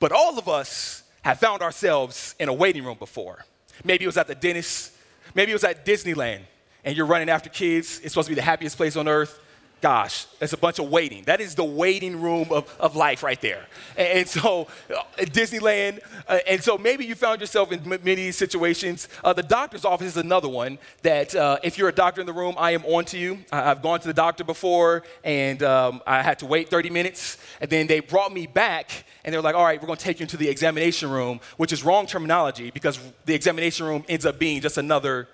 but 0.00 0.12
all 0.12 0.38
of 0.38 0.48
us 0.48 1.02
have 1.22 1.40
found 1.40 1.62
ourselves 1.62 2.34
in 2.38 2.48
a 2.48 2.52
waiting 2.52 2.84
room 2.84 2.98
before. 2.98 3.44
Maybe 3.84 4.04
it 4.04 4.08
was 4.08 4.16
at 4.16 4.26
the 4.26 4.34
dentist. 4.34 4.92
Maybe 5.34 5.52
it 5.52 5.54
was 5.54 5.64
at 5.64 5.84
Disneyland 5.84 6.40
and 6.84 6.96
you're 6.96 7.06
running 7.06 7.28
after 7.28 7.50
kids. 7.50 8.00
It's 8.02 8.12
supposed 8.12 8.28
to 8.28 8.30
be 8.30 8.36
the 8.36 8.42
happiest 8.42 8.76
place 8.76 8.96
on 8.96 9.08
earth. 9.08 9.38
Gosh, 9.80 10.26
that's 10.40 10.52
a 10.52 10.56
bunch 10.56 10.80
of 10.80 10.90
waiting. 10.90 11.22
That 11.24 11.40
is 11.40 11.54
the 11.54 11.64
waiting 11.64 12.20
room 12.20 12.48
of, 12.50 12.74
of 12.80 12.96
life 12.96 13.22
right 13.22 13.40
there. 13.40 13.64
And, 13.96 14.08
and 14.08 14.28
so, 14.28 14.66
uh, 14.90 15.02
Disneyland, 15.18 16.00
uh, 16.26 16.38
and 16.48 16.62
so 16.62 16.76
maybe 16.76 17.04
you 17.04 17.14
found 17.14 17.40
yourself 17.40 17.70
in 17.70 17.92
m- 17.92 18.00
many 18.02 18.32
situations. 18.32 19.08
Uh, 19.22 19.32
the 19.32 19.42
doctor's 19.44 19.84
office 19.84 20.08
is 20.08 20.16
another 20.16 20.48
one 20.48 20.78
that 21.02 21.32
uh, 21.36 21.58
if 21.62 21.78
you're 21.78 21.88
a 21.88 21.94
doctor 21.94 22.20
in 22.20 22.26
the 22.26 22.32
room, 22.32 22.56
I 22.58 22.72
am 22.72 22.84
on 22.86 23.04
to 23.06 23.18
you. 23.18 23.38
I, 23.52 23.68
have 23.68 23.80
gone 23.80 24.00
to 24.00 24.08
the 24.08 24.14
doctor 24.14 24.42
before 24.42 25.04
and 25.22 25.62
um, 25.62 26.02
I 26.06 26.22
had 26.22 26.40
to 26.40 26.46
wait 26.46 26.70
30 26.70 26.90
minutes. 26.90 27.38
And 27.60 27.70
then 27.70 27.86
they 27.86 28.00
brought 28.00 28.32
me 28.32 28.48
back 28.48 29.04
and 29.24 29.32
they're 29.32 29.42
like, 29.42 29.54
all 29.54 29.64
right, 29.64 29.80
we're 29.80 29.86
going 29.86 29.98
to 29.98 30.04
take 30.04 30.18
you 30.18 30.24
into 30.24 30.36
the 30.36 30.48
examination 30.48 31.08
room, 31.08 31.38
which 31.56 31.72
is 31.72 31.84
wrong 31.84 32.06
terminology 32.06 32.72
because 32.72 32.98
the 33.26 33.34
examination 33.34 33.86
room 33.86 34.04
ends 34.08 34.26
up 34.26 34.40
being 34.40 34.60
just 34.60 34.76
another 34.76 35.28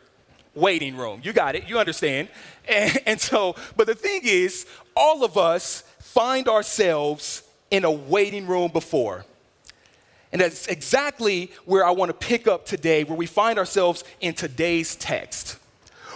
waiting 0.54 0.96
room. 0.96 1.20
You 1.22 1.32
got 1.32 1.54
it, 1.54 1.68
you 1.68 1.78
understand. 1.78 2.28
And, 2.68 2.98
and 3.06 3.20
so, 3.20 3.56
but 3.76 3.86
the 3.86 3.94
thing 3.94 4.22
is, 4.24 4.66
all 4.96 5.24
of 5.24 5.36
us 5.36 5.82
find 5.98 6.48
ourselves 6.48 7.42
in 7.70 7.84
a 7.84 7.90
waiting 7.90 8.46
room 8.46 8.70
before. 8.70 9.24
And 10.32 10.40
that's 10.40 10.66
exactly 10.66 11.52
where 11.64 11.86
I 11.86 11.92
want 11.92 12.08
to 12.08 12.26
pick 12.26 12.48
up 12.48 12.66
today, 12.66 13.04
where 13.04 13.16
we 13.16 13.26
find 13.26 13.58
ourselves 13.58 14.02
in 14.20 14.34
today's 14.34 14.96
text. 14.96 15.58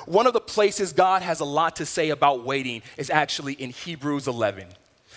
One 0.06 0.26
of 0.26 0.32
the 0.32 0.40
places 0.40 0.92
God 0.92 1.22
has 1.22 1.40
a 1.40 1.44
lot 1.44 1.76
to 1.76 1.86
say 1.86 2.10
about 2.10 2.44
waiting 2.44 2.82
is 2.96 3.10
actually 3.10 3.52
in 3.52 3.70
Hebrews 3.70 4.26
11. 4.26 4.66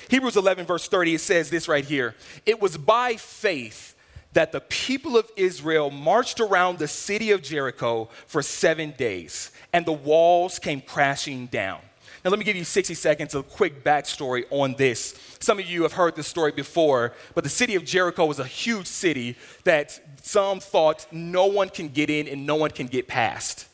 Hebrews 0.10 0.36
11, 0.36 0.66
verse 0.66 0.88
30, 0.88 1.16
it 1.16 1.22
says 1.22 1.50
this 1.50 1.68
right 1.68 1.86
here 1.86 2.16
It 2.46 2.62
was 2.62 2.78
by 2.78 3.16
faith 3.16 3.96
that 4.34 4.52
the 4.52 4.62
people 4.62 5.18
of 5.18 5.30
Israel 5.36 5.90
marched 5.90 6.40
around 6.40 6.80
the 6.80 6.88
city 6.88 7.32
of 7.32 7.42
Jericho 7.42 8.10
for 8.28 8.42
seven 8.42 8.94
days, 8.98 9.52
and 9.74 9.86
the 9.86 9.92
walls 9.92 10.60
came 10.60 10.82
crashing 10.82 11.48
down. 11.48 11.80
Now, 12.24 12.30
let 12.30 12.38
me 12.38 12.46
give 12.46 12.56
you 12.56 12.64
60 12.64 12.94
seconds 12.94 13.34
of 13.34 13.50
quick 13.50 13.84
backstory 13.84 14.46
on 14.52 14.76
this. 14.76 15.16
Some 15.40 15.58
of 15.58 15.66
you 15.66 15.82
have 15.84 15.94
heard 15.94 16.16
this 16.16 16.28
story 16.28 16.52
before, 16.52 17.14
but 17.34 17.44
the 17.44 17.50
city 17.50 17.74
of 17.76 17.84
Jericho 17.84 18.26
was 18.26 18.38
a 18.38 18.46
huge 18.46 18.86
city 18.86 19.36
that 19.64 20.00
some 20.22 20.60
thought 20.60 21.08
no 21.12 21.48
one 21.48 21.70
can 21.70 21.90
get 21.90 22.12
in 22.12 22.28
and 22.28 22.46
no 22.46 22.56
one 22.56 22.70
can 22.70 22.86
get 22.86 23.08
past. 23.08 23.68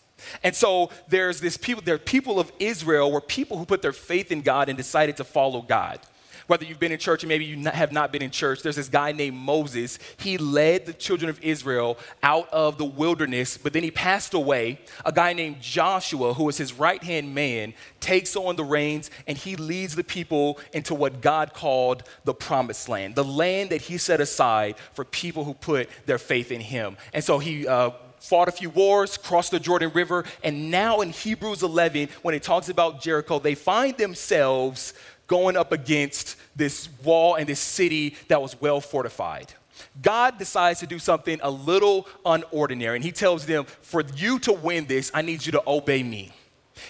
And 0.43 0.55
so 0.55 0.91
there's 1.09 1.41
this 1.41 1.57
people, 1.57 1.83
there 1.83 1.97
people 1.97 2.39
of 2.39 2.51
Israel 2.57 3.11
were 3.11 3.21
people 3.21 3.57
who 3.57 3.65
put 3.65 3.81
their 3.81 3.93
faith 3.93 4.31
in 4.31 4.41
God 4.41 4.69
and 4.69 4.77
decided 4.77 5.17
to 5.17 5.23
follow 5.25 5.61
God 5.61 5.99
whether 6.47 6.65
you've 6.65 6.79
been 6.79 6.91
in 6.91 6.99
church 6.99 7.23
or 7.23 7.27
maybe 7.27 7.45
you 7.45 7.63
have 7.65 7.91
not 7.91 8.11
been 8.11 8.21
in 8.21 8.31
church, 8.31 8.61
there's 8.63 8.77
this 8.77 8.89
guy 8.89 9.11
named 9.11 9.37
Moses. 9.37 9.99
He 10.17 10.37
led 10.37 10.85
the 10.85 10.93
children 10.93 11.29
of 11.29 11.41
Israel 11.43 11.97
out 12.23 12.49
of 12.49 12.77
the 12.77 12.85
wilderness, 12.85 13.57
but 13.57 13.73
then 13.73 13.83
he 13.83 13.91
passed 13.91 14.33
away. 14.33 14.79
A 15.05 15.11
guy 15.11 15.33
named 15.33 15.61
Joshua, 15.61 16.33
who 16.33 16.45
was 16.45 16.57
his 16.57 16.73
right 16.73 17.03
hand 17.03 17.35
man, 17.35 17.73
takes 17.99 18.35
on 18.35 18.55
the 18.55 18.63
reins 18.63 19.11
and 19.27 19.37
he 19.37 19.55
leads 19.55 19.95
the 19.95 20.03
people 20.03 20.59
into 20.73 20.95
what 20.95 21.21
God 21.21 21.53
called 21.53 22.03
the 22.23 22.33
promised 22.33 22.89
land, 22.89 23.15
the 23.15 23.23
land 23.23 23.69
that 23.71 23.81
he 23.81 23.97
set 23.97 24.21
aside 24.21 24.75
for 24.93 25.03
people 25.03 25.43
who 25.43 25.53
put 25.53 25.89
their 26.05 26.17
faith 26.17 26.51
in 26.51 26.61
him. 26.61 26.97
And 27.13 27.23
so 27.23 27.39
he, 27.39 27.67
uh, 27.67 27.91
fought 28.19 28.47
a 28.47 28.51
few 28.51 28.69
wars, 28.69 29.15
crossed 29.15 29.51
the 29.51 29.59
Jordan 29.59 29.91
River, 29.93 30.25
and 30.43 30.71
now 30.71 31.01
in 31.01 31.11
Hebrews 31.11 31.63
11, 31.63 32.09
when 32.23 32.33
it 32.33 32.43
talks 32.43 32.67
about 32.67 32.99
Jericho, 32.99 33.39
they 33.39 33.55
find 33.55 33.95
themselves 33.97 34.93
going 35.27 35.57
up 35.57 35.71
against 35.71 36.37
this 36.55 36.89
wall 37.03 37.35
and 37.35 37.47
this 37.47 37.59
city 37.59 38.15
that 38.29 38.41
was 38.41 38.59
well 38.59 38.81
fortified. 38.81 39.53
God 40.01 40.37
decides 40.37 40.79
to 40.79 40.87
do 40.87 40.99
something 40.99 41.39
a 41.43 41.51
little 41.51 42.07
unordinary, 42.25 42.95
and 42.95 43.03
He 43.03 43.11
tells 43.11 43.45
them, 43.45 43.65
For 43.65 44.03
you 44.15 44.39
to 44.39 44.53
win 44.53 44.85
this, 44.85 45.11
I 45.13 45.21
need 45.21 45.45
you 45.45 45.51
to 45.53 45.63
obey 45.67 46.03
me. 46.03 46.31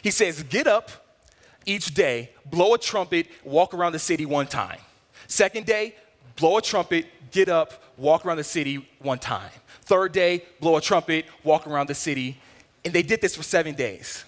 He 0.01 0.11
says, 0.11 0.43
Get 0.43 0.67
up 0.67 0.89
each 1.65 1.93
day, 1.93 2.31
blow 2.45 2.73
a 2.73 2.77
trumpet, 2.77 3.27
walk 3.43 3.73
around 3.73 3.91
the 3.91 3.99
city 3.99 4.25
one 4.25 4.47
time. 4.47 4.79
Second 5.27 5.65
day, 5.65 5.95
blow 6.37 6.57
a 6.57 6.61
trumpet, 6.61 7.07
get 7.31 7.49
up, 7.49 7.83
walk 7.97 8.25
around 8.25 8.37
the 8.37 8.43
city 8.43 8.87
one 8.99 9.19
time. 9.19 9.51
Third 9.81 10.11
day, 10.11 10.45
blow 10.59 10.77
a 10.77 10.81
trumpet, 10.81 11.25
walk 11.43 11.67
around 11.67 11.87
the 11.87 11.95
city. 11.95 12.37
And 12.85 12.93
they 12.93 13.03
did 13.03 13.21
this 13.21 13.35
for 13.35 13.43
seven 13.43 13.75
days. 13.75 14.23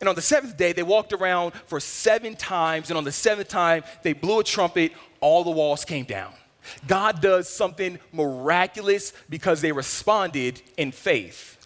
And 0.00 0.08
on 0.08 0.14
the 0.14 0.22
seventh 0.22 0.56
day, 0.56 0.72
they 0.72 0.82
walked 0.82 1.12
around 1.12 1.54
for 1.66 1.80
seven 1.80 2.36
times. 2.36 2.90
And 2.90 2.98
on 2.98 3.04
the 3.04 3.12
seventh 3.12 3.48
time, 3.48 3.82
they 4.02 4.12
blew 4.12 4.40
a 4.40 4.44
trumpet, 4.44 4.92
all 5.20 5.44
the 5.44 5.50
walls 5.50 5.84
came 5.84 6.04
down. 6.04 6.32
God 6.86 7.20
does 7.20 7.48
something 7.48 7.98
miraculous 8.12 9.12
because 9.28 9.60
they 9.60 9.72
responded 9.72 10.60
in 10.76 10.92
faith. 10.92 11.56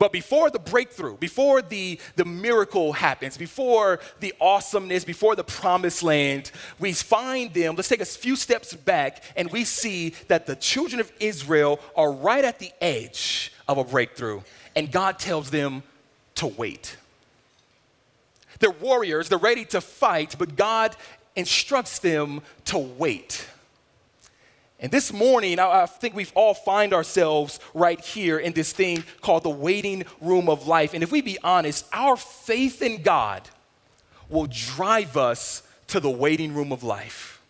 But 0.00 0.12
before 0.12 0.48
the 0.48 0.58
breakthrough, 0.58 1.18
before 1.18 1.60
the, 1.60 2.00
the 2.16 2.24
miracle 2.24 2.94
happens, 2.94 3.36
before 3.36 4.00
the 4.20 4.32
awesomeness, 4.40 5.04
before 5.04 5.36
the 5.36 5.44
promised 5.44 6.02
land, 6.02 6.50
we 6.78 6.94
find 6.94 7.52
them. 7.52 7.76
Let's 7.76 7.90
take 7.90 8.00
a 8.00 8.06
few 8.06 8.34
steps 8.34 8.72
back 8.72 9.22
and 9.36 9.52
we 9.52 9.64
see 9.64 10.14
that 10.28 10.46
the 10.46 10.56
children 10.56 11.00
of 11.00 11.12
Israel 11.20 11.80
are 11.94 12.10
right 12.10 12.46
at 12.46 12.58
the 12.58 12.72
edge 12.80 13.52
of 13.68 13.76
a 13.76 13.84
breakthrough. 13.84 14.40
And 14.74 14.90
God 14.90 15.18
tells 15.18 15.50
them 15.50 15.82
to 16.36 16.46
wait. 16.46 16.96
They're 18.60 18.70
warriors, 18.70 19.28
they're 19.28 19.38
ready 19.38 19.64
to 19.66 19.80
fight, 19.80 20.36
but 20.38 20.54
God 20.54 20.94
instructs 21.34 21.98
them 21.98 22.42
to 22.66 22.78
wait. 22.78 23.46
And 24.78 24.90
this 24.90 25.12
morning, 25.12 25.58
I, 25.58 25.82
I, 25.82 25.86
think 25.86 26.14
we've 26.14 26.32
all 26.34 26.54
find 26.54 26.94
ourselves 26.94 27.60
right 27.74 28.00
here 28.00 28.38
in 28.38 28.54
this 28.54 28.72
thing 28.72 29.04
called 29.20 29.42
the 29.42 29.50
waiting 29.50 30.04
room 30.20 30.48
of 30.48 30.66
life. 30.66 30.94
And 30.94 31.02
if 31.02 31.12
we 31.12 31.20
be 31.20 31.38
honest, 31.44 31.84
our 31.92 32.16
faith 32.16 32.80
in 32.80 33.02
God 33.02 33.48
will 34.30 34.46
drive 34.46 35.16
us 35.16 35.62
to 35.88 36.00
the 36.00 36.10
waiting 36.10 36.54
room 36.54 36.72
of 36.72 36.82
life. 36.82 37.42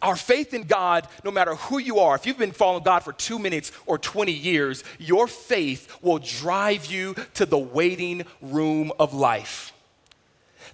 Our 0.00 0.16
faith 0.16 0.52
in 0.52 0.64
God, 0.64 1.08
no 1.24 1.30
matter 1.30 1.54
who 1.54 1.78
you 1.78 2.00
are, 2.00 2.14
if 2.14 2.26
you've 2.26 2.38
been 2.38 2.52
following 2.52 2.82
God 2.82 3.00
for 3.00 3.12
two 3.12 3.38
minutes 3.38 3.70
or 3.86 3.98
20 3.98 4.32
years, 4.32 4.82
your 4.98 5.26
faith 5.28 5.96
will 6.02 6.18
drive 6.18 6.86
you 6.86 7.14
to 7.34 7.46
the 7.46 7.58
waiting 7.58 8.24
room 8.40 8.92
of 8.98 9.14
life. 9.14 9.71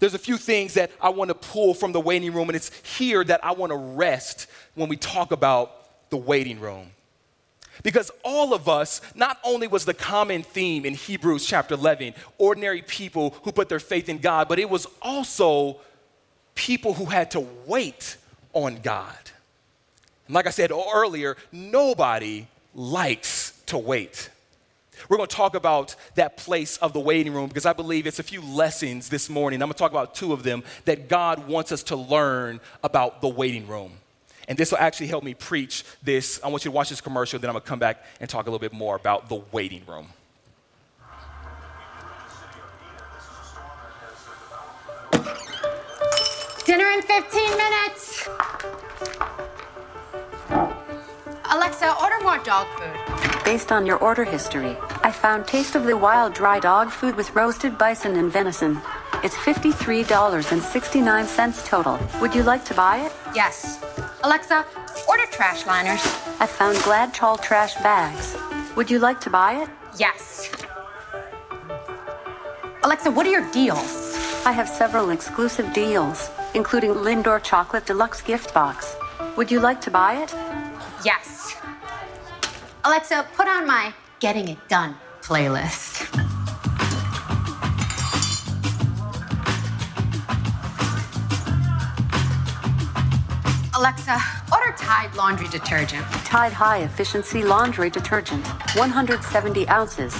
There's 0.00 0.14
a 0.14 0.18
few 0.18 0.36
things 0.36 0.74
that 0.74 0.90
I 1.00 1.08
want 1.10 1.28
to 1.28 1.34
pull 1.34 1.74
from 1.74 1.92
the 1.92 2.00
waiting 2.00 2.32
room, 2.32 2.48
and 2.48 2.56
it's 2.56 2.70
here 2.96 3.24
that 3.24 3.44
I 3.44 3.52
want 3.52 3.70
to 3.70 3.76
rest 3.76 4.46
when 4.74 4.88
we 4.88 4.96
talk 4.96 5.32
about 5.32 6.10
the 6.10 6.16
waiting 6.16 6.60
room. 6.60 6.90
Because 7.82 8.10
all 8.24 8.54
of 8.54 8.68
us, 8.68 9.00
not 9.14 9.38
only 9.44 9.66
was 9.66 9.84
the 9.84 9.94
common 9.94 10.42
theme 10.42 10.84
in 10.84 10.94
Hebrews 10.94 11.46
chapter 11.46 11.74
11, 11.74 12.14
ordinary 12.38 12.82
people 12.82 13.34
who 13.42 13.52
put 13.52 13.68
their 13.68 13.80
faith 13.80 14.08
in 14.08 14.18
God, 14.18 14.48
but 14.48 14.58
it 14.58 14.68
was 14.68 14.86
also 15.00 15.78
people 16.54 16.94
who 16.94 17.04
had 17.04 17.30
to 17.32 17.46
wait 17.66 18.16
on 18.52 18.80
God. 18.82 19.16
And 20.26 20.34
like 20.34 20.46
I 20.46 20.50
said 20.50 20.72
earlier, 20.72 21.36
nobody 21.52 22.46
likes 22.74 23.60
to 23.66 23.78
wait. 23.78 24.30
We're 25.08 25.16
going 25.16 25.28
to 25.28 25.36
talk 25.36 25.54
about 25.54 25.94
that 26.14 26.36
place 26.36 26.76
of 26.78 26.92
the 26.92 27.00
waiting 27.00 27.32
room 27.32 27.48
because 27.48 27.66
I 27.66 27.72
believe 27.72 28.06
it's 28.06 28.18
a 28.18 28.24
few 28.24 28.40
lessons 28.40 29.08
this 29.08 29.28
morning. 29.28 29.62
I'm 29.62 29.68
going 29.68 29.74
to 29.74 29.78
talk 29.78 29.90
about 29.90 30.14
two 30.14 30.32
of 30.32 30.42
them 30.42 30.62
that 30.84 31.08
God 31.08 31.46
wants 31.46 31.72
us 31.72 31.82
to 31.84 31.96
learn 31.96 32.60
about 32.82 33.20
the 33.20 33.28
waiting 33.28 33.66
room. 33.66 33.92
And 34.48 34.56
this 34.56 34.70
will 34.70 34.78
actually 34.78 35.08
help 35.08 35.24
me 35.24 35.34
preach 35.34 35.84
this. 36.02 36.40
I 36.42 36.48
want 36.48 36.64
you 36.64 36.70
to 36.70 36.74
watch 36.74 36.88
this 36.88 37.02
commercial, 37.02 37.38
then 37.38 37.50
I'm 37.50 37.54
going 37.54 37.62
to 37.62 37.68
come 37.68 37.78
back 37.78 38.04
and 38.18 38.28
talk 38.30 38.46
a 38.46 38.50
little 38.50 38.58
bit 38.58 38.72
more 38.72 38.96
about 38.96 39.28
the 39.28 39.42
waiting 39.52 39.82
room. 39.86 40.08
Dinner 46.64 46.90
in 46.90 47.02
15 47.02 47.56
minutes. 47.56 48.28
Alexa, 51.50 51.94
order 52.02 52.22
more 52.22 52.38
dog 52.44 52.66
food. 52.78 53.37
Based 53.52 53.72
on 53.72 53.86
your 53.86 53.96
order 53.96 54.24
history, 54.24 54.76
I 55.02 55.10
found 55.10 55.46
Taste 55.46 55.74
of 55.74 55.84
the 55.84 55.96
Wild 55.96 56.34
dry 56.34 56.60
dog 56.60 56.90
food 56.90 57.16
with 57.16 57.34
roasted 57.34 57.78
bison 57.78 58.16
and 58.16 58.30
venison. 58.30 58.78
It's 59.24 59.34
$53.69 59.34 61.64
total. 61.64 61.98
Would 62.20 62.34
you 62.34 62.42
like 62.42 62.66
to 62.66 62.74
buy 62.74 62.98
it? 62.98 63.10
Yes. 63.34 63.82
Alexa, 64.22 64.66
order 65.08 65.24
trash 65.30 65.64
liners. 65.64 66.02
I 66.38 66.46
found 66.46 66.76
Glad 66.82 67.14
Chol 67.14 67.40
trash 67.40 67.74
bags. 67.76 68.36
Would 68.76 68.90
you 68.90 68.98
like 68.98 69.18
to 69.22 69.30
buy 69.30 69.62
it? 69.62 69.70
Yes. 69.96 70.50
Alexa, 72.84 73.10
what 73.10 73.26
are 73.26 73.30
your 73.30 73.50
deals? 73.50 74.14
I 74.44 74.52
have 74.52 74.68
several 74.68 75.08
exclusive 75.08 75.72
deals, 75.72 76.28
including 76.52 76.92
Lindor 76.92 77.42
Chocolate 77.42 77.86
Deluxe 77.86 78.20
Gift 78.20 78.52
Box. 78.52 78.94
Would 79.38 79.50
you 79.50 79.60
like 79.60 79.80
to 79.80 79.90
buy 79.90 80.22
it? 80.22 80.34
Yes. 81.02 81.54
Alexa, 82.88 83.26
put 83.36 83.46
on 83.46 83.66
my 83.66 83.92
Getting 84.18 84.48
It 84.48 84.56
Done 84.66 84.96
playlist. 85.20 86.08
Alexa, 93.76 94.18
order 94.50 94.74
Tide 94.78 95.14
laundry 95.16 95.48
detergent. 95.48 96.02
Tide 96.24 96.54
High 96.54 96.78
Efficiency 96.78 97.44
Laundry 97.44 97.90
Detergent, 97.90 98.46
170 98.74 99.68
ounces. 99.68 100.14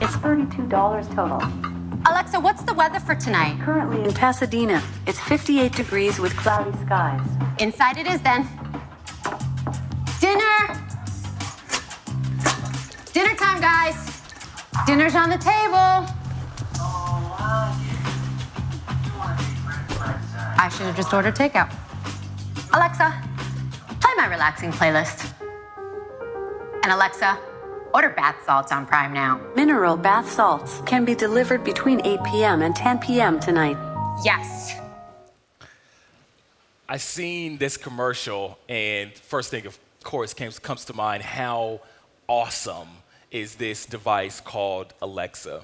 It's 0.00 0.16
$32 0.16 1.14
total. 1.14 1.42
Alexa, 2.10 2.40
what's 2.40 2.62
the 2.62 2.72
weather 2.72 2.98
for 2.98 3.14
tonight? 3.14 3.60
Currently 3.60 4.04
in 4.04 4.14
Pasadena, 4.14 4.82
it's 5.06 5.20
58 5.20 5.72
degrees 5.72 6.18
with 6.18 6.34
cloudy 6.34 6.72
skies. 6.78 7.28
Inside 7.58 7.98
it 7.98 8.06
is 8.06 8.22
then. 8.22 8.48
Dinner 13.16 13.34
time, 13.34 13.62
guys. 13.62 14.20
Dinner's 14.86 15.14
on 15.14 15.30
the 15.30 15.38
table. 15.38 16.04
I 20.58 20.68
should 20.70 20.84
have 20.84 20.96
just 20.96 21.14
ordered 21.14 21.34
takeout. 21.34 21.74
Alexa, 22.74 23.14
play 24.02 24.12
my 24.18 24.26
relaxing 24.26 24.70
playlist. 24.70 25.32
And 26.82 26.92
Alexa, 26.92 27.38
order 27.94 28.10
bath 28.10 28.36
salts 28.44 28.70
on 28.70 28.84
Prime 28.84 29.14
now. 29.14 29.40
Mineral 29.56 29.96
bath 29.96 30.30
salts 30.30 30.82
can 30.84 31.06
be 31.06 31.14
delivered 31.14 31.64
between 31.64 32.04
8 32.04 32.22
p.m. 32.22 32.60
and 32.60 32.76
10 32.76 32.98
p.m. 32.98 33.40
tonight. 33.40 33.78
Yes. 34.26 34.78
I 36.86 36.98
seen 36.98 37.56
this 37.56 37.78
commercial, 37.78 38.58
and 38.68 39.10
first 39.10 39.50
thing, 39.50 39.64
of 39.64 39.78
course, 40.04 40.34
comes, 40.34 40.58
comes 40.58 40.84
to 40.84 40.92
mind 40.92 41.22
how 41.22 41.80
awesome 42.28 42.88
is 43.30 43.56
this 43.56 43.86
device 43.86 44.40
called 44.40 44.94
Alexa. 45.02 45.62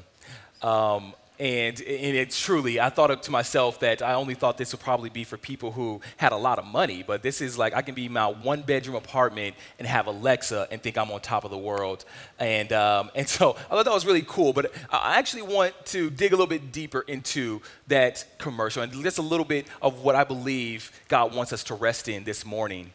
Um, 0.63 1.15
and, 1.43 1.81
and 1.81 2.17
it 2.17 2.31
truly, 2.31 2.79
I 2.79 2.89
thought 2.89 3.21
to 3.21 3.31
myself 3.33 3.81
that 3.81 4.01
I 4.01 4.15
only 4.15 4.35
thought 4.35 4.59
this 4.59 4.71
would 4.71 4.81
probably 4.81 5.11
be 5.11 5.25
for 5.25 5.37
people 5.37 5.73
who 5.73 6.01
had 6.17 6.31
a 6.31 6.37
lot 6.37 6.61
of 6.61 6.65
money, 6.65 7.03
but 7.05 7.23
this 7.23 7.41
is 7.41 7.59
like 7.59 7.75
I 7.75 7.83
can 7.83 7.97
be 7.97 8.07
in 8.07 8.13
my 8.13 8.27
one 8.29 8.63
bedroom 8.63 8.95
apartment 8.95 9.57
and 9.81 9.89
have 9.89 10.07
Alexa 10.07 10.69
and 10.71 10.81
think 10.81 10.97
I'm 10.97 11.11
on 11.11 11.21
top 11.21 11.45
of 11.45 11.51
the 11.51 11.59
world. 11.59 12.05
And, 12.39 12.73
um, 12.73 13.11
and 13.17 13.29
so 13.29 13.57
I 13.71 13.75
thought 13.75 13.87
that 13.87 13.93
was 13.93 14.07
really 14.07 14.23
cool, 14.23 14.53
but 14.53 14.73
I 14.91 15.19
actually 15.19 15.43
want 15.43 15.75
to 15.87 16.11
dig 16.11 16.33
a 16.33 16.37
little 16.37 16.47
bit 16.47 16.71
deeper 16.71 17.01
into 17.01 17.61
that 17.89 18.25
commercial 18.39 18.85
and 18.85 18.93
just 19.03 19.19
a 19.19 19.23
little 19.23 19.47
bit 19.47 19.67
of 19.81 20.03
what 20.03 20.15
I 20.15 20.23
believe 20.23 20.93
God 21.09 21.35
wants 21.35 21.53
us 21.53 21.65
to 21.65 21.75
rest 21.75 22.09
in 22.09 22.23
this 22.23 22.45
morning. 22.47 22.93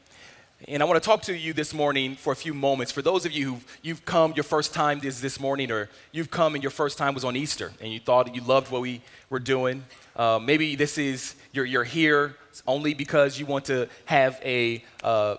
And 0.65 0.81
I 0.81 0.87
want 0.87 1.01
to 1.01 1.07
talk 1.07 1.21
to 1.23 1.37
you 1.37 1.53
this 1.53 1.71
morning 1.71 2.15
for 2.15 2.33
a 2.33 2.35
few 2.35 2.51
moments. 2.51 2.91
For 2.91 3.03
those 3.03 3.27
of 3.27 3.31
you 3.31 3.53
who 3.53 3.59
you've 3.83 4.05
come, 4.05 4.33
your 4.33 4.43
first 4.43 4.73
time 4.73 4.99
is 5.03 5.21
this 5.21 5.39
morning, 5.39 5.71
or 5.71 5.87
you've 6.11 6.31
come 6.31 6.55
and 6.55 6.63
your 6.63 6.71
first 6.71 6.97
time 6.97 7.13
was 7.13 7.23
on 7.23 7.35
Easter, 7.35 7.71
and 7.79 7.93
you 7.93 7.99
thought 7.99 8.33
you 8.33 8.41
loved 8.41 8.71
what 8.71 8.81
we 8.81 9.01
were 9.29 9.37
doing. 9.37 9.85
Uh, 10.15 10.39
maybe 10.41 10.75
this 10.75 10.97
is 10.97 11.35
you're, 11.51 11.63
you're 11.63 11.83
here 11.83 12.37
only 12.65 12.95
because 12.95 13.39
you 13.39 13.45
want 13.45 13.65
to 13.65 13.87
have 14.05 14.41
a 14.43 14.83
uh, 15.03 15.35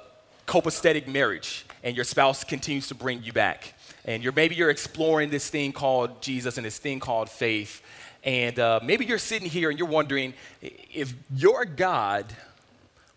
copacetic 0.47 1.09
marriage, 1.09 1.67
and 1.83 1.97
your 1.97 2.05
spouse 2.05 2.45
continues 2.45 2.87
to 2.87 2.95
bring 2.95 3.21
you 3.25 3.33
back. 3.33 3.75
And 4.05 4.23
you're 4.23 4.33
maybe 4.33 4.55
you're 4.55 4.71
exploring 4.71 5.31
this 5.31 5.51
thing 5.51 5.73
called 5.73 6.23
Jesus 6.23 6.59
and 6.59 6.65
this 6.65 6.79
thing 6.79 7.01
called 7.01 7.29
faith, 7.29 7.83
and 8.23 8.57
uh, 8.61 8.79
maybe 8.85 9.05
you're 9.05 9.19
sitting 9.19 9.49
here 9.49 9.69
and 9.69 9.81
you're 9.81 9.89
wondering 9.89 10.33
if 10.63 11.13
your 11.35 11.65
God 11.65 12.25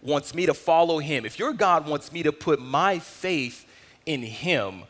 wants 0.01 0.33
me 0.33 0.45
to 0.45 0.53
follow 0.53 0.99
him, 0.99 1.25
if 1.25 1.37
your 1.37 1.53
God 1.53 1.87
wants 1.87 2.11
me 2.11 2.23
to 2.23 2.31
put 2.31 2.61
my 2.61 2.99
faith 2.99 3.65
in 4.05 4.21
him, 4.23 4.83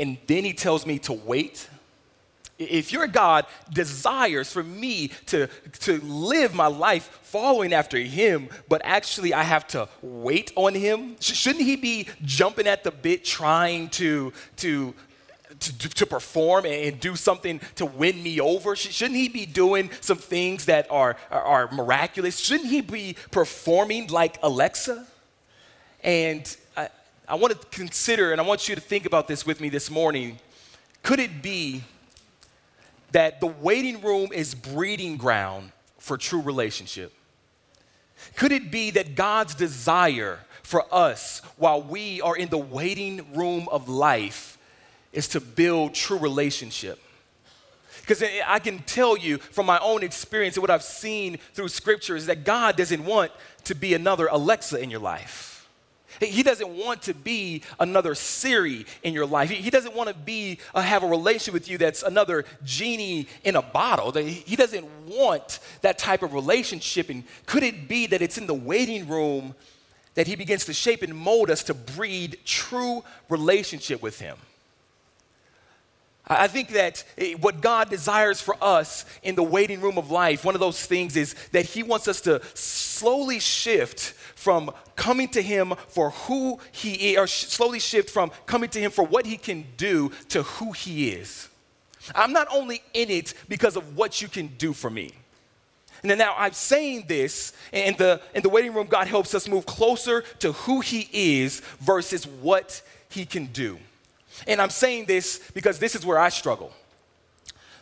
and 0.00 0.16
then 0.26 0.44
he 0.44 0.52
tells 0.52 0.86
me 0.86 0.98
to 1.00 1.12
wait, 1.12 1.68
if 2.58 2.92
your 2.92 3.06
God 3.06 3.46
desires 3.72 4.52
for 4.52 4.62
me 4.62 5.08
to, 5.26 5.48
to 5.80 6.00
live 6.00 6.54
my 6.54 6.66
life 6.66 7.20
following 7.22 7.72
after 7.72 7.98
him, 7.98 8.48
but 8.68 8.80
actually 8.84 9.32
I 9.32 9.44
have 9.44 9.66
to 9.68 9.88
wait 10.02 10.52
on 10.56 10.74
him, 10.74 11.16
shouldn't 11.20 11.64
he 11.64 11.76
be 11.76 12.08
jumping 12.24 12.66
at 12.66 12.82
the 12.82 12.90
bit 12.90 13.24
trying 13.24 13.90
to, 13.90 14.32
to, 14.56 14.94
to, 15.60 15.88
to 15.88 16.06
perform 16.06 16.66
and 16.66 17.00
do 17.00 17.16
something 17.16 17.60
to 17.76 17.86
win 17.86 18.22
me 18.22 18.40
over? 18.40 18.76
Shouldn't 18.76 19.16
he 19.16 19.28
be 19.28 19.46
doing 19.46 19.90
some 20.00 20.18
things 20.18 20.66
that 20.66 20.90
are, 20.90 21.16
are, 21.30 21.42
are 21.42 21.72
miraculous? 21.72 22.38
Shouldn't 22.38 22.70
he 22.70 22.80
be 22.80 23.16
performing 23.30 24.08
like 24.08 24.38
Alexa? 24.42 25.06
And 26.02 26.56
I, 26.76 26.88
I 27.26 27.34
want 27.34 27.60
to 27.60 27.66
consider, 27.68 28.32
and 28.32 28.40
I 28.40 28.44
want 28.44 28.68
you 28.68 28.74
to 28.74 28.80
think 28.80 29.06
about 29.06 29.28
this 29.28 29.44
with 29.44 29.60
me 29.60 29.68
this 29.68 29.90
morning. 29.90 30.38
Could 31.02 31.20
it 31.20 31.42
be 31.42 31.82
that 33.12 33.40
the 33.40 33.46
waiting 33.46 34.00
room 34.02 34.30
is 34.32 34.54
breeding 34.54 35.16
ground 35.16 35.72
for 35.98 36.16
true 36.16 36.40
relationship? 36.40 37.12
Could 38.36 38.52
it 38.52 38.70
be 38.70 38.90
that 38.92 39.14
God's 39.14 39.54
desire 39.54 40.40
for 40.62 40.84
us 40.92 41.40
while 41.56 41.80
we 41.80 42.20
are 42.20 42.36
in 42.36 42.48
the 42.48 42.58
waiting 42.58 43.34
room 43.34 43.68
of 43.70 43.88
life 43.88 44.57
is 45.18 45.26
to 45.28 45.40
build 45.40 45.94
true 45.94 46.16
relationship? 46.16 47.02
Because 48.02 48.22
I 48.46 48.60
can 48.60 48.78
tell 48.78 49.18
you 49.18 49.38
from 49.38 49.66
my 49.66 49.78
own 49.80 50.04
experience 50.04 50.56
and 50.56 50.62
what 50.62 50.70
I've 50.70 50.84
seen 50.84 51.38
through 51.54 51.68
scripture 51.68 52.14
is 52.14 52.26
that 52.26 52.44
God 52.44 52.76
doesn't 52.76 53.04
want 53.04 53.32
to 53.64 53.74
be 53.74 53.94
another 53.94 54.28
Alexa 54.30 54.78
in 54.78 54.90
your 54.90 55.00
life. 55.00 55.68
He 56.20 56.42
doesn't 56.42 56.70
want 56.70 57.02
to 57.02 57.14
be 57.14 57.62
another 57.78 58.14
Siri 58.14 58.86
in 59.02 59.12
your 59.12 59.26
life. 59.26 59.50
He 59.50 59.70
doesn't 59.70 59.94
want 59.94 60.08
to 60.08 60.14
be 60.14 60.58
uh, 60.72 60.80
have 60.80 61.02
a 61.02 61.06
relationship 61.06 61.52
with 61.52 61.68
you 61.68 61.78
that's 61.78 62.02
another 62.02 62.44
genie 62.64 63.26
in 63.44 63.56
a 63.56 63.62
bottle. 63.62 64.12
He 64.12 64.56
doesn't 64.56 64.86
want 65.06 65.58
that 65.82 65.98
type 65.98 66.22
of 66.22 66.32
relationship. 66.32 67.10
And 67.10 67.24
could 67.44 67.64
it 67.64 67.88
be 67.88 68.06
that 68.06 68.22
it's 68.22 68.38
in 68.38 68.46
the 68.46 68.54
waiting 68.54 69.08
room 69.08 69.54
that 70.14 70.28
he 70.28 70.36
begins 70.36 70.64
to 70.66 70.72
shape 70.72 71.02
and 71.02 71.14
mold 71.14 71.50
us 71.50 71.62
to 71.64 71.74
breed 71.74 72.38
true 72.44 73.04
relationship 73.28 74.00
with 74.00 74.20
him? 74.20 74.38
I 76.28 76.46
think 76.46 76.70
that 76.70 77.04
eh, 77.16 77.34
what 77.34 77.60
God 77.60 77.88
desires 77.88 78.40
for 78.40 78.56
us 78.60 79.04
in 79.22 79.34
the 79.34 79.42
waiting 79.42 79.80
room 79.80 79.96
of 79.96 80.10
life, 80.10 80.44
one 80.44 80.54
of 80.54 80.60
those 80.60 80.84
things 80.84 81.16
is 81.16 81.34
that 81.52 81.64
He 81.64 81.82
wants 81.82 82.06
us 82.06 82.20
to 82.22 82.42
slowly 82.54 83.40
shift 83.40 84.00
from 84.34 84.70
coming 84.94 85.28
to 85.28 85.40
Him 85.42 85.74
for 85.88 86.10
who 86.10 86.58
He 86.70 87.12
is, 87.12 87.18
or 87.18 87.26
slowly 87.26 87.80
shift 87.80 88.10
from 88.10 88.30
coming 88.46 88.68
to 88.70 88.80
Him 88.80 88.90
for 88.90 89.04
what 89.04 89.26
He 89.26 89.36
can 89.36 89.64
do 89.76 90.12
to 90.28 90.42
who 90.42 90.72
He 90.72 91.10
is. 91.10 91.48
I'm 92.14 92.32
not 92.32 92.48
only 92.52 92.82
in 92.94 93.10
it 93.10 93.34
because 93.48 93.76
of 93.76 93.96
what 93.96 94.20
you 94.20 94.28
can 94.28 94.48
do 94.58 94.72
for 94.72 94.90
me. 94.90 95.12
And 96.02 96.10
then 96.10 96.18
now 96.18 96.34
I'm 96.36 96.52
saying 96.52 97.06
this, 97.08 97.52
and 97.72 97.96
the, 97.98 98.20
in 98.34 98.42
the 98.42 98.48
waiting 98.48 98.72
room, 98.72 98.86
God 98.86 99.08
helps 99.08 99.34
us 99.34 99.48
move 99.48 99.66
closer 99.66 100.22
to 100.40 100.52
who 100.52 100.80
He 100.80 101.08
is 101.12 101.60
versus 101.80 102.26
what 102.26 102.82
He 103.08 103.24
can 103.24 103.46
do. 103.46 103.78
And 104.46 104.60
I'm 104.60 104.70
saying 104.70 105.06
this 105.06 105.40
because 105.54 105.78
this 105.78 105.94
is 105.94 106.04
where 106.04 106.18
I 106.18 106.28
struggle. 106.28 106.72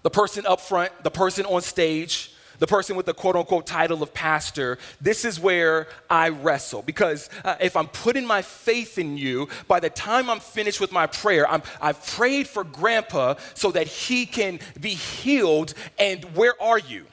The 0.03 0.11
person 0.11 0.47
up 0.47 0.61
front, 0.61 0.93
the 1.03 1.11
person 1.11 1.47
on 1.47 1.63
stage, 1.63 2.33
the 2.59 2.67
person 2.67 2.97
with 2.97 3.07
the 3.07 3.15
quote 3.15 3.37
unquote 3.37 3.67
title 3.67 4.03
of 4.03 4.15
pastor, 4.15 4.79
this 5.01 5.25
is 5.25 5.39
where 5.39 5.89
I 6.09 6.31
wrestle. 6.31 6.83
Because 6.83 7.29
uh, 7.45 7.57
if 7.61 7.77
I'm 7.77 7.89
putting 7.89 8.27
my 8.27 8.43
faith 8.43 8.99
in 8.99 9.17
you, 9.17 9.49
by 9.69 9.81
the 9.81 9.91
time 9.91 10.31
I'm 10.31 10.41
finished 10.41 10.81
with 10.81 10.93
my 10.93 11.07
prayer, 11.07 11.51
i 11.51 11.61
have 11.81 12.07
prayed 12.07 12.49
for 12.49 12.65
grandpa 12.65 13.35
so 13.55 13.71
that 13.73 13.87
he 13.87 14.27
can 14.27 14.61
be 14.81 14.91
healed, 14.91 15.75
and 15.99 16.25
where 16.37 16.61
are 16.63 16.79
you? 16.79 17.07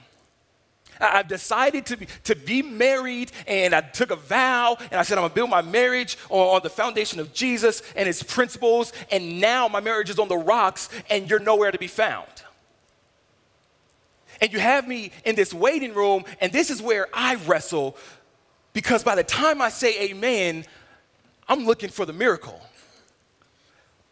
I've 1.03 1.27
decided 1.27 1.86
to 1.88 1.98
be, 1.98 2.07
to 2.25 2.36
be 2.36 2.62
married, 2.62 3.31
and 3.48 3.74
I 3.74 3.81
took 3.81 4.12
a 4.12 4.15
vow, 4.15 4.77
and 4.79 5.00
I 5.00 5.03
said, 5.03 5.17
I'm 5.17 5.24
gonna 5.24 5.33
build 5.33 5.50
my 5.50 5.62
marriage 5.62 6.17
on, 6.29 6.55
on 6.55 6.62
the 6.63 6.69
foundation 6.69 7.19
of 7.19 7.33
Jesus 7.33 7.81
and 7.95 8.07
his 8.07 8.24
principles, 8.24 8.93
and 9.12 9.39
now 9.39 9.67
my 9.67 9.79
marriage 9.79 10.10
is 10.10 10.19
on 10.19 10.27
the 10.27 10.38
rocks, 10.38 10.89
and 11.10 11.29
you're 11.29 11.39
nowhere 11.39 11.72
to 11.72 11.77
be 11.77 11.88
found. 11.88 12.27
And 14.41 14.51
you 14.51 14.60
have 14.60 14.88
me 14.88 15.12
in 15.25 15.36
this 15.36 15.53
waiting 15.53 15.93
room, 15.93 16.25
and 16.41 16.51
this 16.51 16.69
is 16.69 16.81
where 16.81 17.07
I 17.13 17.36
wrestle 17.36 17.98
because 18.74 19.03
by 19.03 19.15
the 19.15 19.24
time 19.24 19.62
I 19.62 19.69
say 19.69 20.10
amen, 20.10 20.65
I'm 21.47 21.65
looking 21.65 21.89
for 21.89 22.06
the 22.06 22.13
miracle. 22.13 22.60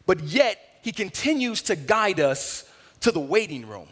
But 0.06 0.22
yet, 0.22 0.60
he 0.84 0.92
continues 0.92 1.64
to 1.64 1.76
guide 1.76 2.20
us 2.20 2.70
to 3.02 3.12
the 3.12 3.20
waiting 3.20 3.68
room. 3.68 3.88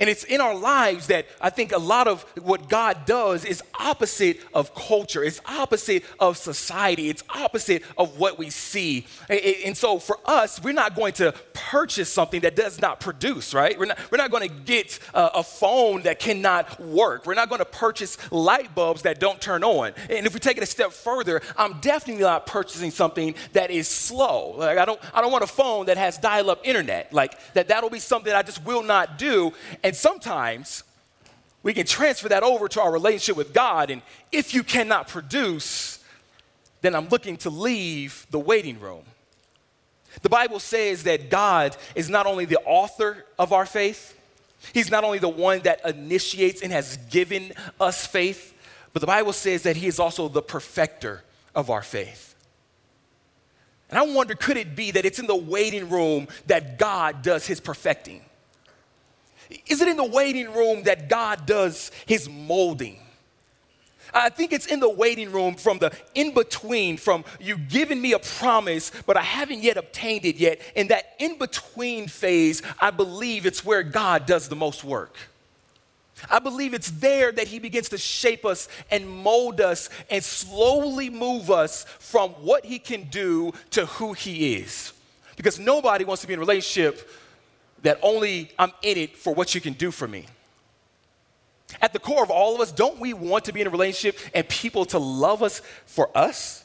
And 0.00 0.10
it's 0.10 0.24
in 0.24 0.40
our 0.40 0.54
lives 0.54 1.06
that 1.08 1.26
I 1.40 1.50
think 1.50 1.72
a 1.72 1.78
lot 1.78 2.08
of 2.08 2.22
what 2.42 2.68
God 2.68 3.04
does 3.04 3.44
is 3.44 3.62
opposite 3.78 4.40
of 4.52 4.74
culture. 4.74 5.22
It's 5.22 5.40
opposite 5.46 6.04
of 6.18 6.36
society. 6.36 7.08
It's 7.10 7.22
opposite 7.28 7.84
of 7.96 8.18
what 8.18 8.38
we 8.38 8.50
see. 8.50 9.06
And 9.28 9.76
so 9.76 9.98
for 9.98 10.18
us, 10.24 10.60
we're 10.62 10.72
not 10.72 10.96
going 10.96 11.12
to 11.14 11.32
purchase 11.52 12.10
something 12.10 12.40
that 12.40 12.56
does 12.56 12.80
not 12.80 12.98
produce, 12.98 13.52
right? 13.52 13.78
We're 13.78 13.86
not, 13.86 13.98
we're 14.10 14.18
not 14.18 14.30
going 14.30 14.48
to 14.48 14.54
get 14.54 14.98
a, 15.12 15.26
a 15.34 15.42
phone 15.42 16.02
that 16.02 16.18
cannot 16.18 16.80
work. 16.80 17.26
We're 17.26 17.34
not 17.34 17.48
going 17.48 17.60
to 17.60 17.64
purchase 17.64 18.16
light 18.32 18.74
bulbs 18.74 19.02
that 19.02 19.20
don't 19.20 19.40
turn 19.40 19.62
on. 19.62 19.92
And 20.08 20.26
if 20.26 20.32
we 20.32 20.40
take 20.40 20.56
it 20.56 20.62
a 20.62 20.66
step 20.66 20.92
further, 20.92 21.42
I'm 21.58 21.78
definitely 21.80 22.22
not 22.22 22.46
purchasing 22.46 22.90
something 22.90 23.34
that 23.52 23.70
is 23.70 23.86
slow. 23.86 24.54
Like 24.56 24.78
I 24.78 24.86
don't, 24.86 25.00
I 25.12 25.20
don't 25.20 25.30
want 25.30 25.44
a 25.44 25.46
phone 25.46 25.86
that 25.86 25.98
has 25.98 26.16
dial-up 26.16 26.60
internet. 26.64 27.12
Like 27.12 27.38
that, 27.52 27.68
that'll 27.68 27.90
be 27.90 27.98
something 27.98 28.30
that 28.32 28.38
I 28.38 28.42
just 28.42 28.64
will 28.64 28.82
not 28.82 29.18
do. 29.18 29.52
And 29.84 29.89
and 29.90 29.96
sometimes 29.96 30.84
we 31.64 31.74
can 31.74 31.84
transfer 31.84 32.28
that 32.28 32.44
over 32.44 32.68
to 32.68 32.80
our 32.80 32.92
relationship 32.92 33.36
with 33.36 33.52
God. 33.52 33.90
And 33.90 34.02
if 34.30 34.54
you 34.54 34.62
cannot 34.62 35.08
produce, 35.08 35.98
then 36.80 36.94
I'm 36.94 37.08
looking 37.08 37.36
to 37.38 37.50
leave 37.50 38.24
the 38.30 38.38
waiting 38.38 38.78
room. 38.78 39.02
The 40.22 40.28
Bible 40.28 40.60
says 40.60 41.02
that 41.02 41.28
God 41.28 41.76
is 41.96 42.08
not 42.08 42.26
only 42.26 42.44
the 42.44 42.60
author 42.60 43.26
of 43.36 43.52
our 43.52 43.66
faith, 43.66 44.16
He's 44.72 44.92
not 44.92 45.02
only 45.02 45.18
the 45.18 45.28
one 45.28 45.58
that 45.62 45.84
initiates 45.84 46.62
and 46.62 46.70
has 46.70 46.96
given 47.10 47.52
us 47.80 48.06
faith, 48.06 48.54
but 48.92 49.00
the 49.00 49.08
Bible 49.08 49.32
says 49.32 49.64
that 49.64 49.74
He 49.74 49.88
is 49.88 49.98
also 49.98 50.28
the 50.28 50.42
perfecter 50.42 51.24
of 51.52 51.68
our 51.68 51.82
faith. 51.82 52.36
And 53.88 53.98
I 53.98 54.02
wonder 54.02 54.36
could 54.36 54.56
it 54.56 54.76
be 54.76 54.92
that 54.92 55.04
it's 55.04 55.18
in 55.18 55.26
the 55.26 55.34
waiting 55.34 55.90
room 55.90 56.28
that 56.46 56.78
God 56.78 57.22
does 57.22 57.48
His 57.48 57.58
perfecting? 57.58 58.22
Is 59.66 59.80
it 59.80 59.88
in 59.88 59.96
the 59.96 60.04
waiting 60.04 60.52
room 60.52 60.84
that 60.84 61.08
God 61.08 61.46
does 61.46 61.90
his 62.06 62.28
molding? 62.28 62.98
I 64.12 64.28
think 64.28 64.52
it's 64.52 64.66
in 64.66 64.80
the 64.80 64.88
waiting 64.88 65.30
room 65.30 65.54
from 65.54 65.78
the 65.78 65.92
in 66.14 66.34
between, 66.34 66.96
from 66.96 67.24
you 67.38 67.56
giving 67.56 68.00
me 68.00 68.12
a 68.12 68.18
promise, 68.18 68.90
but 69.06 69.16
I 69.16 69.22
haven't 69.22 69.62
yet 69.62 69.76
obtained 69.76 70.24
it 70.24 70.36
yet. 70.36 70.60
In 70.74 70.88
that 70.88 71.14
in 71.18 71.38
between 71.38 72.08
phase, 72.08 72.62
I 72.80 72.90
believe 72.90 73.46
it's 73.46 73.64
where 73.64 73.82
God 73.82 74.26
does 74.26 74.48
the 74.48 74.56
most 74.56 74.84
work. 74.84 75.14
I 76.28 76.38
believe 76.38 76.74
it's 76.74 76.90
there 76.90 77.32
that 77.32 77.48
He 77.48 77.58
begins 77.58 77.88
to 77.90 77.98
shape 77.98 78.44
us 78.44 78.68
and 78.90 79.08
mold 79.08 79.60
us 79.60 79.88
and 80.10 80.22
slowly 80.22 81.08
move 81.08 81.50
us 81.50 81.84
from 81.98 82.30
what 82.30 82.64
He 82.64 82.78
can 82.78 83.04
do 83.04 83.52
to 83.70 83.86
who 83.86 84.12
He 84.12 84.56
is. 84.56 84.92
Because 85.36 85.58
nobody 85.58 86.04
wants 86.04 86.20
to 86.20 86.26
be 86.26 86.34
in 86.34 86.38
a 86.38 86.40
relationship 86.40 87.08
that 87.82 87.98
only 88.02 88.50
I'm 88.58 88.72
in 88.82 88.98
it 88.98 89.16
for 89.16 89.34
what 89.34 89.54
you 89.54 89.60
can 89.60 89.72
do 89.74 89.90
for 89.90 90.06
me. 90.06 90.26
At 91.80 91.92
the 91.92 91.98
core 91.98 92.22
of 92.22 92.30
all 92.30 92.54
of 92.54 92.60
us, 92.60 92.72
don't 92.72 92.98
we 92.98 93.12
want 93.14 93.44
to 93.44 93.52
be 93.52 93.60
in 93.60 93.66
a 93.66 93.70
relationship 93.70 94.18
and 94.34 94.48
people 94.48 94.84
to 94.86 94.98
love 94.98 95.42
us 95.42 95.62
for 95.86 96.10
us? 96.16 96.64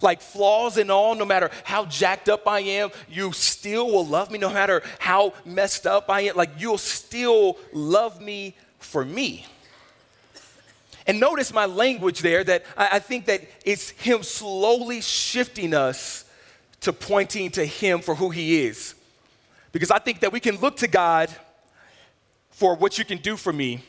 Like 0.00 0.20
flaws 0.20 0.76
and 0.76 0.90
all, 0.90 1.14
no 1.14 1.24
matter 1.24 1.50
how 1.64 1.84
jacked 1.84 2.28
up 2.28 2.46
I 2.46 2.60
am, 2.60 2.90
you 3.10 3.32
still 3.32 3.90
will 3.90 4.06
love 4.06 4.30
me 4.30 4.38
no 4.38 4.50
matter 4.50 4.82
how 4.98 5.34
messed 5.44 5.86
up 5.86 6.08
I 6.08 6.22
am. 6.22 6.36
Like 6.36 6.50
you'll 6.58 6.78
still 6.78 7.58
love 7.72 8.20
me 8.20 8.54
for 8.78 9.04
me. 9.04 9.44
And 11.06 11.18
notice 11.18 11.52
my 11.52 11.64
language 11.64 12.20
there 12.20 12.44
that 12.44 12.64
I, 12.76 12.98
think 12.98 13.26
that 13.26 13.40
it's 13.64 13.90
Him 13.90 14.22
slowly 14.22 15.00
shifting 15.00 15.72
us 15.72 16.26
to 16.82 16.92
pointing 16.92 17.50
to 17.52 17.64
Him 17.64 18.00
for 18.00 18.14
who 18.14 18.28
He 18.28 18.66
is. 18.66 18.94
Because 19.72 19.90
I 19.90 19.98
think 19.98 20.20
that 20.20 20.32
we 20.32 20.40
can 20.40 20.56
look 20.56 20.76
to 20.78 20.88
God 20.88 21.30
for 22.50 22.74
what 22.74 22.98
you 22.98 23.04
can 23.04 23.18
do 23.18 23.36
for 23.36 23.52
me. 23.52 23.82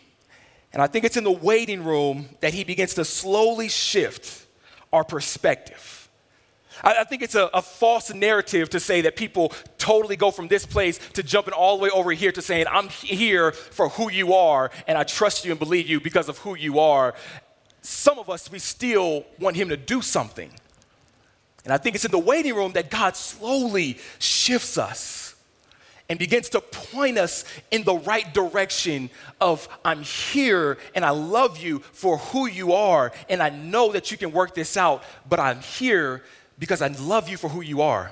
And 0.71 0.81
I 0.81 0.87
think 0.87 1.05
it's 1.05 1.17
in 1.17 1.23
the 1.23 1.31
waiting 1.31 1.83
room 1.83 2.29
that 2.41 2.53
He 2.53 2.63
begins 2.63 2.93
to 2.95 3.05
slowly 3.05 3.69
shift 3.69 4.45
our 4.93 5.03
perspective. 5.03 5.99
I, 6.83 7.03
think 7.03 7.21
it's 7.21 7.35
a, 7.35 7.49
a, 7.53 7.61
false 7.61 8.13
narrative 8.13 8.69
to 8.69 8.79
say 8.79 9.01
that 9.01 9.17
people 9.17 9.51
totally 9.77 10.15
go 10.15 10.31
from 10.31 10.47
this 10.47 10.65
place 10.65 10.97
to 11.13 11.23
jumping 11.23 11.53
all 11.53 11.77
the 11.77 11.83
way 11.83 11.89
over 11.89 12.11
here 12.11 12.31
to 12.31 12.41
saying, 12.41 12.67
I'm 12.71 12.87
here 12.87 13.51
for 13.51 13.89
who 13.89 14.09
you 14.09 14.33
are, 14.33 14.71
and 14.87 14.97
I 14.97 15.03
trust 15.03 15.43
you 15.43 15.51
and 15.51 15.59
believe 15.59 15.89
you 15.89 15.99
because 15.99 16.29
of 16.29 16.37
who 16.37 16.55
you 16.55 16.79
are. 16.79 17.15
Some 17.81 18.17
of 18.17 18.29
us, 18.29 18.49
we 18.49 18.59
still 18.59 19.25
want 19.39 19.57
Him 19.57 19.69
to 19.69 19.77
do 19.77 20.01
something. 20.01 20.51
And 21.65 21.73
I 21.73 21.77
think 21.77 21.95
it's 21.95 22.05
in 22.05 22.11
the 22.11 22.19
waiting 22.19 22.55
room 22.55 22.71
that 22.73 22.89
God 22.89 23.17
slowly 23.17 23.97
shifts 24.19 24.77
us 24.77 25.28
and 26.09 26.17
begins 26.17 26.49
to 26.49 26.59
point 26.59 27.17
us 27.17 27.45
in 27.69 27.83
the 27.83 27.95
right 27.95 28.33
direction 28.33 29.09
of 29.39 29.69
I'm 29.85 30.01
here 30.01 30.79
and 30.95 31.05
I 31.05 31.11
love 31.11 31.59
you 31.59 31.79
for 31.79 32.17
who 32.17 32.47
you 32.47 32.73
are 32.73 33.11
and 33.29 33.41
I 33.41 33.49
know 33.49 33.91
that 33.91 34.11
you 34.11 34.17
can 34.17 34.31
work 34.31 34.55
this 34.55 34.75
out, 34.75 35.03
but 35.29 35.39
I'm 35.39 35.59
here 35.61 36.23
because 36.57 36.81
I 36.81 36.87
love 36.87 37.29
you 37.29 37.37
for 37.37 37.47
who 37.47 37.61
you 37.61 37.81
are. 37.81 38.11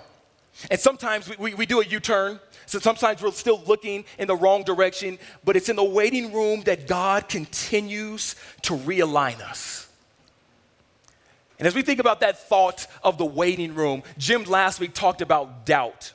And 0.71 0.79
sometimes 0.79 1.27
we, 1.29 1.35
we, 1.37 1.53
we 1.53 1.65
do 1.65 1.81
a 1.81 1.85
U 1.85 1.99
turn. 1.99 2.39
So 2.65 2.79
sometimes 2.79 3.21
we're 3.21 3.31
still 3.31 3.61
looking 3.65 4.05
in 4.19 4.27
the 4.27 4.35
wrong 4.35 4.63
direction, 4.63 5.17
but 5.45 5.55
it's 5.55 5.69
in 5.69 5.75
the 5.75 5.83
waiting 5.83 6.33
room 6.33 6.61
that 6.63 6.87
God 6.87 7.29
continues 7.29 8.35
to 8.63 8.73
realign 8.73 9.39
us. 9.41 9.87
And 11.59 11.67
as 11.67 11.73
we 11.73 11.81
think 11.81 11.99
about 11.99 12.19
that 12.19 12.37
thought 12.37 12.87
of 13.03 13.17
the 13.17 13.25
waiting 13.25 13.73
room, 13.73 14.03
Jim 14.17 14.43
last 14.43 14.79
week 14.79 14.93
talked 14.93 15.21
about 15.21 15.65
doubt. 15.65 16.13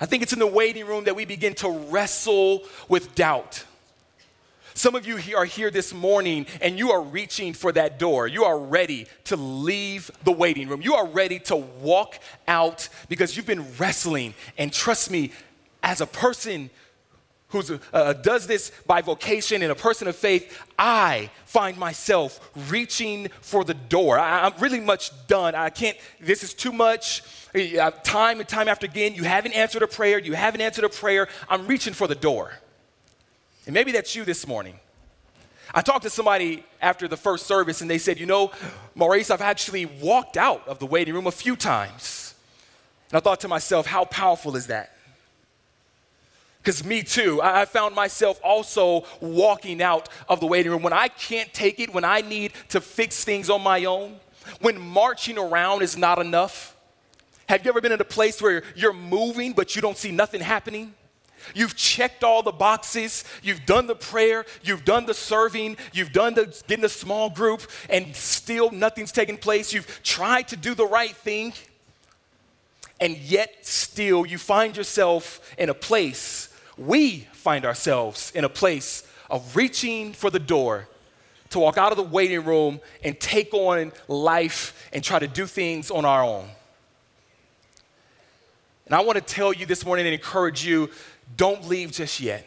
I 0.00 0.06
think 0.06 0.22
it's 0.22 0.32
in 0.32 0.38
the 0.38 0.46
waiting 0.46 0.86
room 0.86 1.04
that 1.04 1.14
we 1.14 1.26
begin 1.26 1.54
to 1.56 1.68
wrestle 1.68 2.64
with 2.88 3.14
doubt. 3.14 3.64
Some 4.72 4.94
of 4.94 5.06
you 5.06 5.18
are 5.36 5.44
here 5.44 5.70
this 5.70 5.92
morning 5.92 6.46
and 6.62 6.78
you 6.78 6.90
are 6.92 7.02
reaching 7.02 7.52
for 7.52 7.70
that 7.72 7.98
door. 7.98 8.26
You 8.26 8.44
are 8.44 8.58
ready 8.58 9.06
to 9.24 9.36
leave 9.36 10.10
the 10.24 10.32
waiting 10.32 10.68
room. 10.68 10.80
You 10.80 10.94
are 10.94 11.06
ready 11.06 11.38
to 11.40 11.56
walk 11.56 12.18
out 12.48 12.88
because 13.08 13.36
you've 13.36 13.46
been 13.46 13.66
wrestling. 13.76 14.32
And 14.56 14.72
trust 14.72 15.10
me, 15.10 15.32
as 15.82 16.00
a 16.00 16.06
person 16.06 16.70
who 17.50 17.80
uh, 17.92 18.12
does 18.14 18.46
this 18.46 18.70
by 18.86 19.02
vocation 19.02 19.62
and 19.62 19.72
a 19.72 19.74
person 19.74 20.08
of 20.08 20.16
faith, 20.16 20.62
I 20.78 21.30
find 21.44 21.76
myself 21.76 22.50
reaching 22.70 23.28
for 23.40 23.64
the 23.64 23.74
door. 23.74 24.18
I, 24.18 24.46
am 24.46 24.52
really 24.60 24.80
much 24.80 25.10
done. 25.26 25.54
I 25.54 25.70
can't, 25.70 25.96
this 26.20 26.42
is 26.42 26.54
too 26.54 26.72
much. 26.72 27.22
Uh, 27.54 27.90
time 28.04 28.38
and 28.38 28.48
time 28.48 28.68
after 28.68 28.86
again, 28.86 29.14
you 29.14 29.24
haven't 29.24 29.52
answered 29.52 29.82
a 29.82 29.88
prayer, 29.88 30.18
you 30.18 30.34
haven't 30.34 30.60
answered 30.60 30.84
a 30.84 30.88
prayer. 30.88 31.28
I'm 31.48 31.66
reaching 31.66 31.92
for 31.92 32.06
the 32.06 32.14
door. 32.14 32.52
And 33.66 33.74
maybe 33.74 33.92
that's 33.92 34.14
you 34.14 34.24
this 34.24 34.46
morning. 34.46 34.78
I 35.72 35.82
talked 35.82 36.02
to 36.02 36.10
somebody 36.10 36.64
after 36.80 37.06
the 37.06 37.16
first 37.16 37.46
service 37.46 37.80
and 37.80 37.90
they 37.90 37.98
said, 37.98 38.18
You 38.18 38.26
know, 38.26 38.52
Maurice, 38.94 39.30
I've 39.30 39.40
actually 39.40 39.86
walked 39.86 40.36
out 40.36 40.66
of 40.66 40.78
the 40.78 40.86
waiting 40.86 41.14
room 41.14 41.26
a 41.26 41.32
few 41.32 41.56
times. 41.56 42.34
And 43.10 43.16
I 43.16 43.20
thought 43.20 43.40
to 43.40 43.48
myself, 43.48 43.86
How 43.86 44.04
powerful 44.04 44.56
is 44.56 44.68
that? 44.68 44.96
Because 46.62 46.84
me 46.84 47.02
too, 47.02 47.40
I 47.42 47.64
found 47.64 47.94
myself 47.94 48.38
also 48.44 49.04
walking 49.20 49.80
out 49.80 50.10
of 50.28 50.40
the 50.40 50.46
waiting 50.46 50.70
room 50.70 50.82
when 50.82 50.92
I 50.92 51.08
can't 51.08 51.52
take 51.54 51.80
it, 51.80 51.92
when 51.94 52.04
I 52.04 52.20
need 52.20 52.52
to 52.68 52.82
fix 52.82 53.24
things 53.24 53.48
on 53.48 53.62
my 53.62 53.86
own, 53.86 54.16
when 54.60 54.78
marching 54.78 55.38
around 55.38 55.82
is 55.82 55.96
not 55.96 56.18
enough. 56.18 56.76
Have 57.48 57.64
you 57.64 57.70
ever 57.70 57.80
been 57.80 57.92
in 57.92 58.00
a 58.00 58.04
place 58.04 58.42
where 58.42 58.62
you're 58.76 58.92
moving 58.92 59.54
but 59.54 59.74
you 59.74 59.80
don't 59.80 59.96
see 59.96 60.12
nothing 60.12 60.42
happening? 60.42 60.92
You've 61.54 61.74
checked 61.74 62.22
all 62.22 62.42
the 62.42 62.52
boxes. 62.52 63.24
You've 63.42 63.64
done 63.64 63.86
the 63.86 63.96
prayer. 63.96 64.44
You've 64.62 64.84
done 64.84 65.06
the 65.06 65.14
serving. 65.14 65.78
You've 65.94 66.12
done 66.12 66.34
the 66.34 66.54
getting 66.68 66.84
a 66.84 66.90
small 66.90 67.30
group, 67.30 67.62
and 67.88 68.14
still 68.14 68.70
nothing's 68.70 69.10
taking 69.10 69.38
place. 69.38 69.72
You've 69.72 70.02
tried 70.02 70.48
to 70.48 70.56
do 70.56 70.74
the 70.74 70.86
right 70.86 71.16
thing, 71.16 71.54
and 73.00 73.16
yet 73.16 73.66
still 73.66 74.26
you 74.26 74.36
find 74.36 74.76
yourself 74.76 75.54
in 75.56 75.70
a 75.70 75.74
place 75.74 76.49
we 76.80 77.28
find 77.32 77.66
ourselves 77.66 78.32
in 78.34 78.44
a 78.44 78.48
place 78.48 79.06
of 79.28 79.54
reaching 79.54 80.14
for 80.14 80.30
the 80.30 80.38
door 80.38 80.88
to 81.50 81.58
walk 81.58 81.76
out 81.76 81.92
of 81.92 81.98
the 81.98 82.02
waiting 82.02 82.42
room 82.44 82.80
and 83.04 83.20
take 83.20 83.52
on 83.52 83.92
life 84.08 84.88
and 84.92 85.04
try 85.04 85.18
to 85.18 85.28
do 85.28 85.46
things 85.46 85.90
on 85.90 86.04
our 86.04 86.24
own. 86.24 86.48
And 88.86 88.94
I 88.94 89.00
want 89.02 89.16
to 89.16 89.20
tell 89.24 89.52
you 89.52 89.66
this 89.66 89.84
morning 89.84 90.06
and 90.06 90.14
encourage 90.14 90.64
you 90.64 90.90
don't 91.36 91.68
leave 91.68 91.92
just 91.92 92.18
yet. 92.18 92.46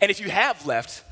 And 0.00 0.10
if 0.10 0.18
you 0.18 0.30
have 0.30 0.64
left, 0.64 1.04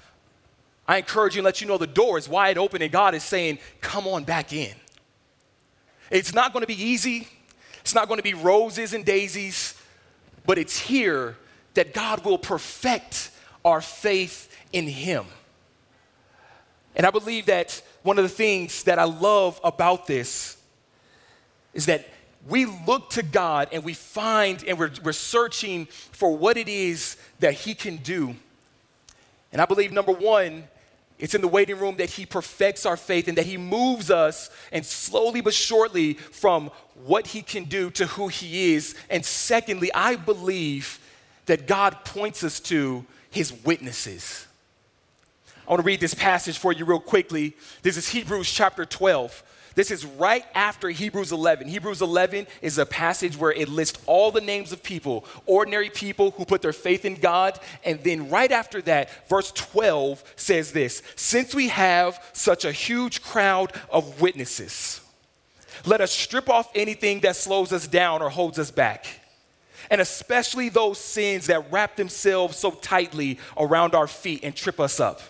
I 0.88 0.96
encourage 0.96 1.36
you 1.36 1.40
and 1.40 1.44
let 1.44 1.60
you 1.60 1.66
know 1.66 1.76
the 1.76 1.86
door 1.86 2.16
is 2.16 2.28
wide 2.28 2.56
open 2.56 2.80
and 2.82 2.90
God 2.90 3.14
is 3.14 3.22
saying, 3.22 3.58
come 3.80 4.08
on 4.08 4.24
back 4.24 4.52
in. 4.52 4.74
It's 6.10 6.32
not 6.32 6.52
going 6.52 6.62
to 6.62 6.66
be 6.66 6.82
easy, 6.82 7.28
it's 7.82 7.94
not 7.94 8.08
going 8.08 8.18
to 8.18 8.24
be 8.24 8.34
roses 8.34 8.94
and 8.94 9.04
daisies, 9.04 9.80
but 10.46 10.56
it's 10.56 10.78
here 10.78 11.36
that 11.74 11.94
God 11.94 12.24
will 12.24 12.38
perfect 12.38 13.30
our 13.64 13.80
faith 13.80 14.54
in 14.72 14.87
Him. 14.87 15.24
And 16.96 17.06
I 17.06 17.11
believe 17.11 17.46
that 17.46 17.80
one 18.02 18.18
of 18.18 18.24
the 18.24 18.28
things 18.28 18.85
that 18.85 18.98
I 18.98 19.04
love 19.04 19.61
about 19.62 20.06
this 20.06 20.56
is 21.72 21.87
that 21.87 22.09
we 22.48 22.64
look 22.64 23.11
to 23.11 23.22
God 23.22 23.68
and 23.72 23.85
we 23.85 23.94
find 23.94 24.64
and 24.66 24.78
we're, 24.78 24.90
we're 25.02 25.12
searching 25.12 25.87
for 25.87 26.37
what 26.37 26.56
it 26.56 26.68
is 26.68 27.16
that 27.40 27.54
He 27.54 27.74
can 27.74 27.96
do. 27.98 28.35
And 29.52 29.61
I 29.61 29.66
believe, 29.66 29.92
number 29.92 30.12
one, 30.12 30.64
it's 31.18 31.35
in 31.35 31.42
the 31.42 31.48
waiting 31.48 31.78
room 31.78 31.96
that 31.96 32.11
He 32.11 32.24
perfects 32.24 32.87
our 32.87 32.96
faith 32.96 33.28
and 33.28 33.37
that 33.37 33.46
He 33.46 33.59
moves 33.59 34.11
us 34.11 34.50
and 34.72 34.85
slowly 34.85 35.42
but 35.42 35.52
shortly 35.52 36.14
from 36.14 36.70
what 37.04 37.28
He 37.28 37.42
can 37.42 37.64
do 37.64 37.90
to 37.90 38.06
who 38.06 38.28
He 38.28 38.74
is. 38.74 38.94
And 39.11 39.24
secondly, 39.24 39.92
I 39.92 40.16
believe 40.16 40.98
that 41.50 41.66
God 41.66 42.04
points 42.04 42.44
us 42.44 42.60
to 42.60 43.04
his 43.28 43.52
witnesses. 43.64 44.46
I 45.66 45.72
want 45.72 45.80
to 45.80 45.84
read 45.86 45.98
this 45.98 46.14
passage 46.14 46.56
for 46.58 46.72
you 46.72 46.84
real 46.84 47.00
quickly. 47.00 47.56
This 47.82 47.96
is 47.96 48.08
Hebrews 48.08 48.48
chapter 48.48 48.84
12. 48.84 49.42
This 49.74 49.90
is 49.90 50.06
right 50.06 50.44
after 50.54 50.90
Hebrews 50.90 51.32
11. 51.32 51.66
Hebrews 51.66 52.02
11 52.02 52.46
is 52.62 52.78
a 52.78 52.86
passage 52.86 53.36
where 53.36 53.50
it 53.50 53.68
lists 53.68 54.00
all 54.06 54.30
the 54.30 54.40
names 54.40 54.70
of 54.70 54.84
people, 54.84 55.24
ordinary 55.44 55.90
people 55.90 56.30
who 56.30 56.44
put 56.44 56.62
their 56.62 56.72
faith 56.72 57.04
in 57.04 57.16
God. 57.16 57.58
And 57.84 57.98
then 58.04 58.30
right 58.30 58.52
after 58.52 58.80
that, 58.82 59.28
verse 59.28 59.50
12 59.50 60.22
says 60.36 60.70
this 60.70 61.02
Since 61.16 61.52
we 61.52 61.66
have 61.66 62.22
such 62.32 62.64
a 62.64 62.70
huge 62.70 63.22
crowd 63.22 63.72
of 63.90 64.20
witnesses, 64.20 65.00
let 65.84 66.00
us 66.00 66.12
strip 66.12 66.48
off 66.48 66.70
anything 66.76 67.18
that 67.22 67.34
slows 67.34 67.72
us 67.72 67.88
down 67.88 68.22
or 68.22 68.30
holds 68.30 68.56
us 68.56 68.70
back 68.70 69.19
and 69.90 70.00
especially 70.00 70.68
those 70.68 70.98
sins 70.98 71.46
that 71.46 71.70
wrap 71.72 71.96
themselves 71.96 72.57
so 72.57 72.70
tightly 72.70 73.38
around 73.57 73.94
our 73.94 74.07
feet 74.07 74.40
and 74.44 74.55
trip 74.55 74.81
us 74.81 75.00
up. 75.00 75.20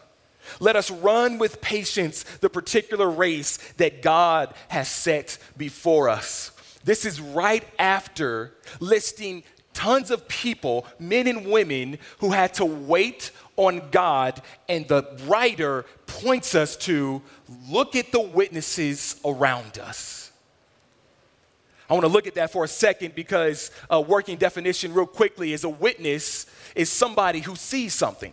Let 0.58 0.76
us 0.76 0.90
run 0.90 1.38
with 1.38 1.60
patience 1.60 2.24
the 2.40 2.50
particular 2.50 3.08
race 3.08 3.56
that 3.78 4.02
God 4.02 4.52
has 4.68 4.88
set 4.88 5.38
before 5.56 6.08
us. 6.08 6.52
This 6.84 7.04
is 7.04 7.20
right 7.20 7.64
after 7.78 8.52
listing 8.80 9.42
tons 9.74 10.10
of 10.10 10.26
people, 10.28 10.86
men 10.98 11.26
and 11.26 11.46
women, 11.46 11.98
who 12.18 12.30
had 12.30 12.54
to 12.54 12.64
wait 12.64 13.30
on 13.56 13.90
God, 13.90 14.40
and 14.68 14.88
the 14.88 15.04
writer 15.26 15.84
points 16.06 16.54
us 16.54 16.76
to 16.76 17.22
look 17.68 17.94
at 17.94 18.10
the 18.12 18.20
witnesses 18.20 19.20
around 19.24 19.78
us. 19.78 20.29
I 21.90 21.94
want 21.94 22.04
to 22.04 22.12
look 22.12 22.28
at 22.28 22.36
that 22.36 22.52
for 22.52 22.62
a 22.62 22.68
second 22.68 23.16
because 23.16 23.72
a 23.90 24.00
working 24.00 24.36
definition, 24.36 24.94
real 24.94 25.06
quickly, 25.06 25.52
is 25.52 25.64
a 25.64 25.68
witness 25.68 26.46
is 26.76 26.88
somebody 26.88 27.40
who 27.40 27.56
sees 27.56 27.94
something. 27.94 28.32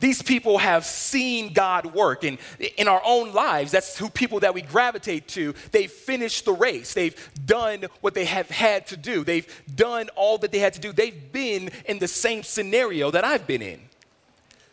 These 0.00 0.22
people 0.22 0.58
have 0.58 0.84
seen 0.84 1.52
God 1.52 1.86
work, 1.86 2.22
and 2.24 2.38
in 2.76 2.86
our 2.86 3.02
own 3.04 3.32
lives, 3.32 3.72
that's 3.72 3.96
who 3.96 4.08
people 4.08 4.40
that 4.40 4.54
we 4.54 4.62
gravitate 4.62 5.28
to. 5.28 5.54
They've 5.72 5.90
finished 5.90 6.44
the 6.44 6.52
race. 6.52 6.94
They've 6.94 7.16
done 7.46 7.84
what 8.00 8.14
they 8.14 8.24
have 8.24 8.48
had 8.48 8.86
to 8.88 8.96
do. 8.96 9.24
They've 9.24 9.46
done 9.74 10.08
all 10.14 10.38
that 10.38 10.52
they 10.52 10.60
had 10.60 10.74
to 10.74 10.80
do. 10.80 10.92
They've 10.92 11.32
been 11.32 11.70
in 11.86 11.98
the 11.98 12.08
same 12.08 12.42
scenario 12.42 13.10
that 13.10 13.24
I've 13.24 13.46
been 13.46 13.62
in. 13.62 13.80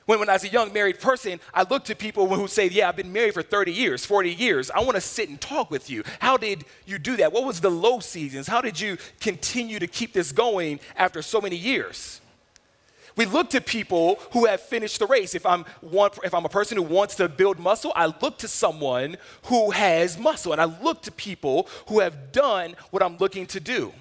When, 0.05 0.19
when 0.19 0.29
I 0.29 0.33
was 0.33 0.43
a 0.43 0.49
young 0.49 0.71
married 0.71 0.99
person, 0.99 1.39
I 1.53 1.63
looked 1.63 1.87
to 1.87 1.95
people 1.95 2.27
who 2.27 2.47
say, 2.47 2.67
Yeah, 2.67 2.89
I've 2.89 2.95
been 2.95 3.11
married 3.11 3.33
for 3.33 3.41
30 3.41 3.71
years, 3.71 4.05
40 4.05 4.33
years. 4.33 4.69
I 4.69 4.81
want 4.81 4.95
to 4.95 5.01
sit 5.01 5.29
and 5.29 5.39
talk 5.41 5.71
with 5.71 5.89
you. 5.89 6.03
How 6.19 6.37
did 6.37 6.65
you 6.85 6.99
do 6.99 7.17
that? 7.17 7.33
What 7.33 7.45
was 7.45 7.61
the 7.61 7.71
low 7.71 7.99
seasons? 7.99 8.47
How 8.47 8.61
did 8.61 8.79
you 8.79 8.97
continue 9.19 9.79
to 9.79 9.87
keep 9.87 10.13
this 10.13 10.31
going 10.31 10.79
after 10.95 11.21
so 11.21 11.41
many 11.41 11.55
years? 11.55 12.21
We 13.15 13.25
look 13.25 13.49
to 13.51 13.61
people 13.61 14.19
who 14.33 14.45
have 14.45 14.59
finished 14.59 14.99
the 14.99 15.07
race. 15.07 15.35
If 15.35 15.45
I'm, 15.45 15.63
one, 15.79 16.11
if 16.23 16.33
I'm 16.33 16.45
a 16.45 16.49
person 16.49 16.77
who 16.77 16.83
wants 16.83 17.15
to 17.15 17.29
build 17.29 17.59
muscle, 17.59 17.93
I 17.95 18.07
look 18.07 18.37
to 18.39 18.47
someone 18.47 19.15
who 19.45 19.71
has 19.71 20.19
muscle. 20.19 20.51
And 20.51 20.61
I 20.61 20.65
look 20.65 21.01
to 21.03 21.11
people 21.11 21.69
who 21.87 22.01
have 22.01 22.33
done 22.33 22.75
what 22.91 23.01
I'm 23.01 23.17
looking 23.17 23.45
to 23.47 23.59
do. 23.61 23.93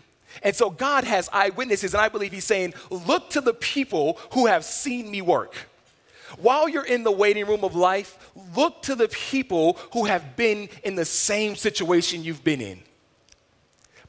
And 0.43 0.55
so 0.55 0.69
God 0.69 1.05
has 1.05 1.29
eyewitnesses, 1.33 1.95
and 1.95 2.01
I 2.01 2.09
believe 2.09 2.33
He's 2.33 2.45
saying, 2.45 2.75
Look 2.91 3.31
to 3.31 3.41
the 3.41 3.55
people 3.55 4.19
who 4.33 4.47
have 4.47 4.65
seen 4.65 5.09
me 5.09 5.23
work. 5.23 5.55
While 6.39 6.69
you're 6.69 6.87
in 6.87 7.05
the 7.05 7.13
waiting 7.13 7.47
room 7.47 7.65
of 7.65 7.75
life, 7.75 8.19
look 8.57 8.83
to 8.83 8.95
the 8.95 9.09
people 9.09 9.79
who 9.93 10.05
have 10.05 10.37
been 10.37 10.69
in 10.83 10.95
the 10.95 11.05
same 11.05 11.57
situation 11.57 12.25
you've 12.25 12.45
been 12.45 12.61
in. 12.61 12.81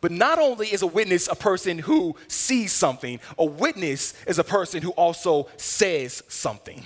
But 0.01 0.11
not 0.11 0.39
only 0.39 0.67
is 0.67 0.81
a 0.81 0.87
witness 0.87 1.27
a 1.27 1.35
person 1.35 1.79
who 1.79 2.15
sees 2.27 2.71
something, 2.71 3.19
a 3.37 3.45
witness 3.45 4.13
is 4.27 4.39
a 4.39 4.43
person 4.43 4.81
who 4.81 4.91
also 4.91 5.47
says 5.57 6.21
something. 6.27 6.83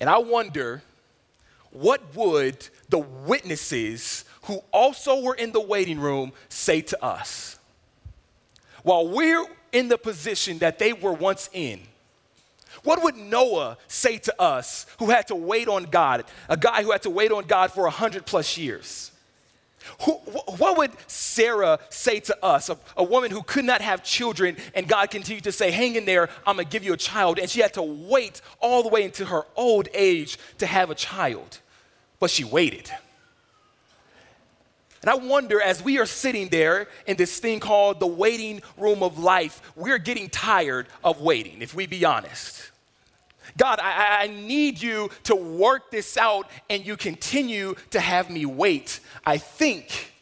And 0.00 0.08
I 0.08 0.18
wonder 0.18 0.82
what 1.70 2.14
would 2.14 2.68
the 2.88 2.98
witnesses 2.98 4.24
who 4.42 4.60
also 4.72 5.22
were 5.22 5.34
in 5.34 5.52
the 5.52 5.60
waiting 5.60 5.98
room 5.98 6.32
say 6.48 6.80
to 6.82 7.04
us? 7.04 7.58
while 8.84 9.08
we're 9.08 9.46
in 9.72 9.88
the 9.88 9.98
position 9.98 10.58
that 10.58 10.78
they 10.78 10.92
were 10.92 11.12
once 11.12 11.50
in, 11.52 11.80
what 12.84 13.02
would 13.02 13.16
Noah 13.16 13.78
say 13.88 14.18
to 14.18 14.40
us 14.40 14.86
who 14.98 15.10
had 15.10 15.26
to 15.28 15.34
wait 15.34 15.68
on 15.68 15.84
God, 15.84 16.24
a 16.48 16.56
guy 16.56 16.82
who 16.82 16.92
had 16.92 17.02
to 17.02 17.10
wait 17.10 17.32
on 17.32 17.44
God 17.44 17.72
for 17.72 17.84
100 17.84 18.26
plus 18.26 18.56
years? 18.56 19.10
Who, 20.02 20.12
what 20.12 20.78
would 20.78 20.92
Sarah 21.06 21.78
say 21.90 22.20
to 22.20 22.44
us, 22.44 22.68
a, 22.68 22.78
a, 22.96 23.04
woman 23.04 23.30
who 23.30 23.42
could 23.42 23.64
not 23.64 23.80
have 23.82 24.02
children, 24.02 24.56
and 24.74 24.88
God 24.88 25.10
continued 25.10 25.44
to 25.44 25.52
say, 25.52 25.70
Hang 25.70 25.94
in 25.94 26.04
there, 26.04 26.30
I'm 26.46 26.56
gonna 26.56 26.64
give 26.64 26.84
you 26.84 26.94
a 26.94 26.96
child, 26.96 27.38
and 27.38 27.50
she 27.50 27.60
had 27.60 27.74
to 27.74 27.82
wait 27.82 28.40
all 28.60 28.82
the 28.82 28.88
way 28.88 29.02
into 29.02 29.26
her 29.26 29.42
old 29.56 29.88
age 29.92 30.38
to 30.58 30.66
have 30.66 30.90
a 30.90 30.94
child? 30.94 31.60
But 32.18 32.30
she 32.30 32.44
waited. 32.44 32.90
And 35.02 35.10
I 35.10 35.16
wonder 35.16 35.60
as 35.60 35.84
we 35.84 35.98
are 35.98 36.06
sitting 36.06 36.48
there 36.48 36.88
in 37.06 37.18
this 37.18 37.38
thing 37.38 37.60
called 37.60 38.00
the 38.00 38.06
waiting 38.06 38.62
room 38.78 39.02
of 39.02 39.18
life, 39.18 39.60
we're 39.76 39.98
getting 39.98 40.30
tired 40.30 40.86
of 41.02 41.20
waiting, 41.20 41.60
if 41.60 41.74
we 41.74 41.86
be 41.86 42.06
honest. 42.06 42.70
God, 43.56 43.78
I, 43.80 44.24
I, 44.24 44.26
need 44.26 44.82
you 44.82 45.10
to 45.24 45.36
work 45.36 45.90
this 45.90 46.16
out, 46.16 46.50
and 46.68 46.84
you 46.84 46.96
continue 46.96 47.76
to 47.90 48.00
have 48.00 48.28
me 48.28 48.46
wait. 48.46 48.98
I 49.24 49.38
think, 49.38 50.12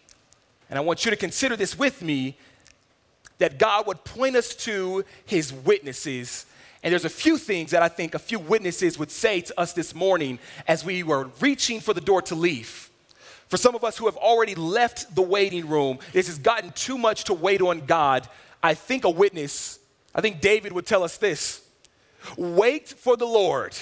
and 0.68 0.78
I 0.78 0.82
want 0.82 1.04
you 1.04 1.10
to 1.10 1.16
consider 1.16 1.56
this 1.56 1.78
with 1.78 2.02
me, 2.02 2.36
that 3.38 3.58
God 3.58 3.86
would 3.86 4.04
point 4.04 4.36
us 4.36 4.54
to 4.56 5.04
his 5.24 5.52
witnesses. 5.52 6.46
And 6.82 6.92
there's 6.92 7.04
a 7.04 7.10
few 7.10 7.38
things 7.38 7.70
that 7.70 7.82
I 7.82 7.88
think 7.88 8.14
a 8.14 8.18
few 8.18 8.38
witnesses 8.38 8.98
would 8.98 9.10
say 9.10 9.40
to 9.40 9.60
us 9.60 9.72
this 9.72 9.94
morning 9.94 10.38
as 10.68 10.84
we 10.84 11.02
were 11.02 11.30
reaching 11.40 11.80
for 11.80 11.94
the 11.94 12.00
door 12.00 12.22
to 12.22 12.34
leave. 12.34 12.90
For 13.48 13.56
some 13.56 13.74
of 13.74 13.84
us 13.84 13.98
who 13.98 14.06
have 14.06 14.16
already 14.16 14.54
left 14.54 15.14
the 15.14 15.22
waiting 15.22 15.68
room, 15.68 15.98
this 16.12 16.26
has 16.26 16.38
gotten 16.38 16.70
too 16.72 16.98
much 16.98 17.24
to 17.24 17.34
wait 17.34 17.62
on 17.62 17.86
God. 17.86 18.28
I 18.62 18.74
think 18.74 19.04
a 19.04 19.10
witness, 19.10 19.78
I 20.14 20.20
think 20.20 20.40
David 20.40 20.72
would 20.72 20.86
tell 20.86 21.02
us 21.02 21.16
this 21.16 21.61
Wait 22.36 22.88
for 22.88 23.16
the 23.16 23.26
Lord. 23.26 23.76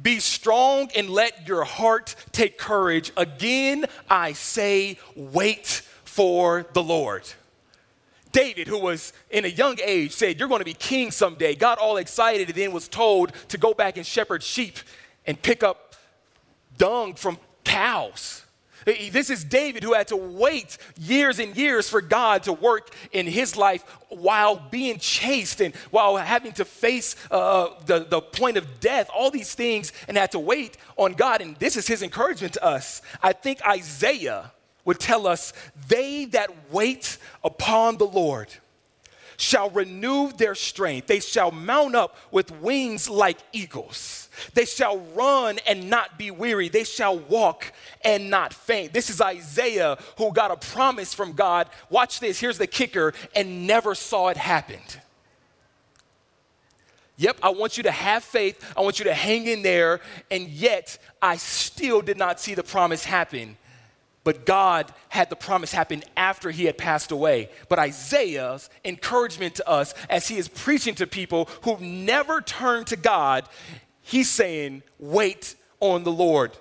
Be 0.00 0.20
strong 0.20 0.90
and 0.94 1.08
let 1.08 1.48
your 1.48 1.64
heart 1.64 2.14
take 2.32 2.58
courage. 2.58 3.12
Again, 3.16 3.86
I 4.10 4.32
say, 4.32 4.98
wait 5.14 5.82
for 6.04 6.66
the 6.72 6.82
Lord. 6.82 7.28
David, 8.32 8.68
who 8.68 8.78
was 8.78 9.14
in 9.30 9.46
a 9.46 9.48
young 9.48 9.78
age, 9.82 10.12
said, 10.12 10.38
You're 10.38 10.48
going 10.48 10.60
to 10.60 10.66
be 10.66 10.74
king 10.74 11.10
someday. 11.10 11.54
Got 11.54 11.78
all 11.78 11.96
excited 11.96 12.48
and 12.48 12.56
then 12.56 12.72
was 12.72 12.88
told 12.88 13.32
to 13.48 13.56
go 13.56 13.72
back 13.72 13.96
and 13.96 14.04
shepherd 14.04 14.42
sheep 14.42 14.76
and 15.26 15.40
pick 15.40 15.62
up 15.62 15.94
dung 16.76 17.14
from 17.14 17.38
cows. 17.64 18.45
This 18.86 19.30
is 19.30 19.42
David 19.42 19.82
who 19.82 19.94
had 19.94 20.08
to 20.08 20.16
wait 20.16 20.78
years 20.96 21.40
and 21.40 21.56
years 21.56 21.88
for 21.88 22.00
God 22.00 22.44
to 22.44 22.52
work 22.52 22.94
in 23.10 23.26
his 23.26 23.56
life 23.56 23.82
while 24.10 24.62
being 24.70 25.00
chased 25.00 25.60
and 25.60 25.74
while 25.90 26.16
having 26.16 26.52
to 26.52 26.64
face 26.64 27.16
uh, 27.32 27.70
the, 27.86 28.06
the 28.08 28.20
point 28.20 28.56
of 28.56 28.78
death, 28.78 29.10
all 29.12 29.32
these 29.32 29.56
things, 29.56 29.92
and 30.06 30.16
had 30.16 30.30
to 30.32 30.38
wait 30.38 30.76
on 30.96 31.14
God. 31.14 31.40
And 31.40 31.56
this 31.56 31.76
is 31.76 31.88
his 31.88 32.00
encouragement 32.00 32.52
to 32.54 32.64
us. 32.64 33.02
I 33.20 33.32
think 33.32 33.60
Isaiah 33.66 34.52
would 34.84 35.00
tell 35.00 35.26
us, 35.26 35.52
They 35.88 36.26
that 36.26 36.50
wait 36.70 37.18
upon 37.42 37.96
the 37.96 38.06
Lord 38.06 38.48
shall 39.36 39.68
renew 39.70 40.30
their 40.30 40.54
strength. 40.54 41.08
They 41.08 41.20
shall 41.20 41.50
mount 41.50 41.96
up 41.96 42.16
with 42.30 42.52
wings 42.52 43.08
like 43.08 43.38
eagles. 43.52 44.25
They 44.54 44.64
shall 44.64 44.98
run 45.14 45.58
and 45.66 45.90
not 45.90 46.18
be 46.18 46.30
weary. 46.30 46.68
They 46.68 46.84
shall 46.84 47.18
walk 47.18 47.72
and 48.02 48.30
not 48.30 48.52
faint. 48.52 48.92
This 48.92 49.10
is 49.10 49.20
Isaiah 49.20 49.98
who 50.18 50.32
got 50.32 50.50
a 50.50 50.56
promise 50.56 51.14
from 51.14 51.32
God. 51.32 51.68
Watch 51.90 52.20
this, 52.20 52.38
here's 52.40 52.58
the 52.58 52.66
kicker, 52.66 53.14
and 53.34 53.66
never 53.66 53.94
saw 53.94 54.28
it 54.28 54.36
happen. 54.36 54.80
Yep, 57.18 57.38
I 57.42 57.48
want 57.48 57.76
you 57.76 57.82
to 57.84 57.90
have 57.90 58.24
faith. 58.24 58.62
I 58.76 58.82
want 58.82 58.98
you 58.98 59.06
to 59.06 59.14
hang 59.14 59.46
in 59.46 59.62
there. 59.62 60.00
And 60.30 60.48
yet, 60.48 60.98
I 61.22 61.36
still 61.36 62.02
did 62.02 62.18
not 62.18 62.40
see 62.40 62.54
the 62.54 62.62
promise 62.62 63.04
happen. 63.04 63.56
But 64.22 64.44
God 64.44 64.92
had 65.08 65.30
the 65.30 65.36
promise 65.36 65.72
happen 65.72 66.02
after 66.16 66.50
he 66.50 66.64
had 66.64 66.76
passed 66.76 67.12
away. 67.12 67.48
But 67.68 67.78
Isaiah's 67.78 68.68
encouragement 68.84 69.54
to 69.54 69.68
us 69.68 69.94
as 70.10 70.28
he 70.28 70.36
is 70.36 70.48
preaching 70.48 70.96
to 70.96 71.06
people 71.06 71.48
who've 71.62 71.80
never 71.80 72.40
turned 72.40 72.88
to 72.88 72.96
God, 72.96 73.48
he's 74.06 74.30
saying, 74.30 74.82
wait 74.98 75.56
on 75.80 76.04
the 76.04 76.12
Lord. 76.12 76.56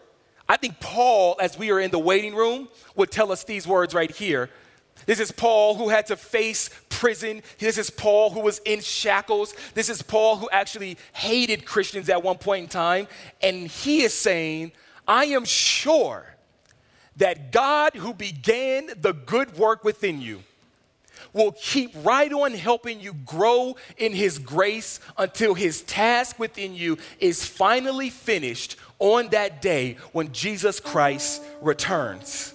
I 0.49 0.58
think 0.58 0.79
Paul, 0.79 1.38
as 1.39 1.58
we 1.58 1.71
are 1.71 1.79
in 1.79 1.91
the 1.91 1.99
waiting 1.99 2.36
room, 2.36 2.67
would 2.95 3.12
tell 3.12 3.31
us 3.31 3.43
these 3.43 3.67
words 3.67 3.93
right 3.93 4.12
here. 4.12 4.49
This 5.05 5.19
is 5.19 5.31
Paul 5.31 5.75
who 5.75 5.89
had 5.89 6.08
to 6.08 6.15
face 6.15 6.69
prison. 6.89 7.43
This 7.60 7.77
is 7.77 7.89
Paul 7.89 8.31
who 8.31 8.39
was 8.39 8.60
in 8.65 8.81
shackles. 8.81 9.53
This 9.73 9.89
is 9.89 10.01
Paul 10.01 10.38
who 10.38 10.49
actually 10.51 10.97
hated 11.13 11.65
Christians 11.65 12.10
at 12.10 12.23
one 12.23 12.38
point 12.38 12.63
in 12.63 12.69
time. 12.69 13.08
And 13.41 13.67
he 13.67 14.01
is 14.01 14.13
saying, 14.13 14.71
I 15.08 15.25
am 15.25 15.45
sure 15.45 16.25
that 17.17 17.51
God, 17.51 17.93
who 17.95 18.13
began 18.13 18.89
the 18.99 19.13
good 19.13 19.58
work 19.58 19.84
within 19.84 20.21
you, 20.21 20.43
will 21.35 21.51
keep 21.51 21.91
right 22.03 22.31
on 22.31 22.53
helping 22.53 22.99
you 22.99 23.13
grow 23.13 23.75
in 23.97 24.13
His 24.13 24.39
grace 24.39 24.99
until 25.17 25.53
His 25.53 25.81
task 25.83 26.39
within 26.39 26.73
you 26.73 26.97
is 27.19 27.45
finally 27.45 28.09
finished 28.09 28.77
on 28.97 29.27
that 29.29 29.61
day 29.61 29.97
when 30.13 30.31
Jesus 30.31 30.79
Christ 30.79 31.43
returns. 31.61 32.53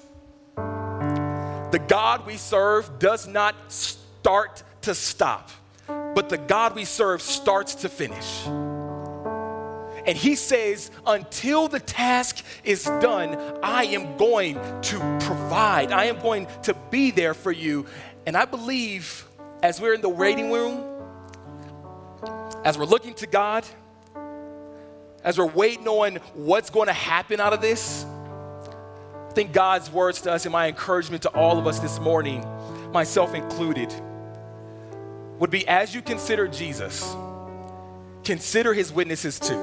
The 0.57 1.85
God 1.87 2.27
we 2.27 2.37
serve 2.37 2.99
does 2.99 3.29
not 3.29 3.55
start 3.69 4.63
to 4.83 4.95
stop, 4.95 5.51
but 5.87 6.31
the 6.31 6.39
God 6.39 6.75
we 6.75 6.85
serve 6.85 7.23
starts 7.23 7.77
to 7.77 7.89
finish. 7.89 8.47
And 10.07 10.17
he 10.17 10.35
says, 10.35 10.91
until 11.07 11.69
the 11.69 11.79
task 11.79 12.43
is 12.65 12.85
done, 12.85 13.37
I 13.63 13.85
am 13.85 14.17
going 14.17 14.55
to 14.55 15.19
provide. 15.21 15.93
I 15.93 16.07
am 16.07 16.21
going 16.21 16.49
to 16.63 16.75
be 16.91 17.11
there 17.11 17.35
for 17.35 17.53
you. 17.53 17.87
And 18.27 18.37
I 18.37 18.45
believe 18.45 19.27
as 19.63 19.81
we're 19.81 19.95
in 19.95 20.01
the 20.01 20.09
waiting 20.09 20.51
room, 20.51 20.85
as 22.65 22.77
we're 22.77 22.85
looking 22.85 23.15
to 23.15 23.27
God, 23.27 23.65
as 25.25 25.39
we're 25.39 25.47
waiting 25.47 25.89
on 25.89 26.17
what's 26.35 26.71
going 26.71 26.87
to 26.87 26.93
happen 26.93 27.41
out 27.41 27.53
of 27.53 27.61
this, 27.61 28.05
I 28.05 29.33
think 29.33 29.53
God's 29.53 29.91
words 29.91 30.23
to 30.23 30.33
us 30.33 30.45
and 30.45 30.53
my 30.53 30.69
encouragement 30.69 31.23
to 31.23 31.29
all 31.31 31.59
of 31.59 31.67
us 31.67 31.79
this 31.79 31.99
morning, 32.01 32.45
myself 32.93 33.35
included, 33.35 33.93
would 35.39 35.51
be 35.51 35.67
as 35.67 35.95
you 35.95 36.03
consider 36.03 36.49
Jesus, 36.49 37.15
consider 38.25 38.75
his 38.75 38.93
witnesses 38.93 39.39
too. 39.39 39.57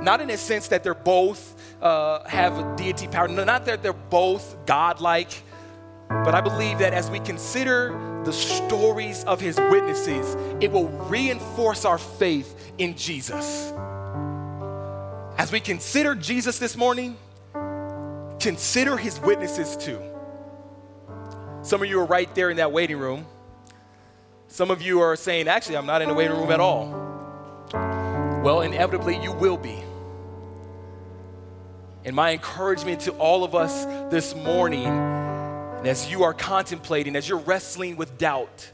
Not 0.00 0.20
in 0.20 0.30
a 0.30 0.36
sense 0.36 0.68
that 0.68 0.84
they're 0.84 0.94
both 0.94 1.54
uh, 1.82 2.26
have 2.28 2.76
deity 2.76 3.08
power, 3.08 3.28
not 3.28 3.66
that 3.66 3.82
they're 3.82 3.92
both 3.92 4.64
godlike, 4.64 5.42
but 6.08 6.34
I 6.34 6.40
believe 6.40 6.78
that 6.78 6.92
as 6.92 7.10
we 7.10 7.20
consider 7.20 8.22
the 8.24 8.32
stories 8.32 9.24
of 9.24 9.40
his 9.40 9.58
witnesses, 9.58 10.36
it 10.60 10.70
will 10.70 10.88
reinforce 10.88 11.84
our 11.84 11.98
faith 11.98 12.72
in 12.78 12.96
Jesus. 12.96 13.72
As 15.38 15.52
we 15.52 15.60
consider 15.60 16.14
Jesus 16.14 16.58
this 16.58 16.76
morning, 16.76 17.16
consider 18.40 18.96
his 18.96 19.20
witnesses 19.20 19.76
too. 19.76 20.00
Some 21.62 21.82
of 21.82 21.88
you 21.88 22.00
are 22.00 22.06
right 22.06 22.32
there 22.34 22.50
in 22.50 22.56
that 22.56 22.72
waiting 22.72 22.98
room. 22.98 23.26
Some 24.48 24.70
of 24.70 24.80
you 24.80 25.00
are 25.00 25.16
saying, 25.16 25.48
actually, 25.48 25.76
I'm 25.76 25.86
not 25.86 26.02
in 26.02 26.08
the 26.08 26.14
waiting 26.14 26.36
room 26.36 26.50
at 26.50 26.60
all. 26.60 26.88
Well, 28.42 28.62
inevitably, 28.62 29.22
you 29.22 29.32
will 29.32 29.58
be. 29.58 29.82
And 32.04 32.16
my 32.16 32.32
encouragement 32.32 33.00
to 33.02 33.12
all 33.12 33.44
of 33.44 33.54
us 33.54 33.84
this 34.10 34.34
morning, 34.34 34.86
as 35.84 36.10
you 36.10 36.24
are 36.24 36.34
contemplating, 36.34 37.16
as 37.16 37.28
you're 37.28 37.38
wrestling 37.38 37.96
with 37.96 38.18
doubt, 38.18 38.70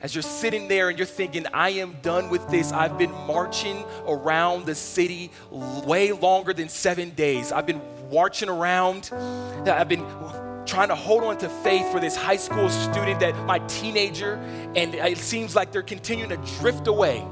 as 0.00 0.14
you're 0.14 0.22
sitting 0.22 0.68
there 0.68 0.90
and 0.90 0.98
you're 0.98 1.06
thinking, 1.06 1.46
I 1.54 1.70
am 1.70 1.96
done 2.02 2.28
with 2.28 2.46
this. 2.50 2.72
I've 2.72 2.98
been 2.98 3.12
marching 3.26 3.84
around 4.06 4.66
the 4.66 4.74
city 4.74 5.30
way 5.50 6.12
longer 6.12 6.52
than 6.52 6.68
seven 6.68 7.10
days. 7.10 7.52
I've 7.52 7.66
been 7.66 7.80
marching 8.12 8.50
around. 8.50 9.10
I've 9.66 9.88
been 9.88 10.04
trying 10.66 10.88
to 10.88 10.94
hold 10.94 11.24
on 11.24 11.38
to 11.38 11.48
faith 11.48 11.90
for 11.90 12.00
this 12.00 12.16
high 12.16 12.36
school 12.36 12.68
student 12.68 13.20
that 13.20 13.34
my 13.46 13.58
teenager, 13.60 14.34
and 14.76 14.94
it 14.94 15.18
seems 15.18 15.56
like 15.56 15.72
they're 15.72 15.82
continuing 15.82 16.30
to 16.30 16.58
drift 16.58 16.86
away 16.86 17.26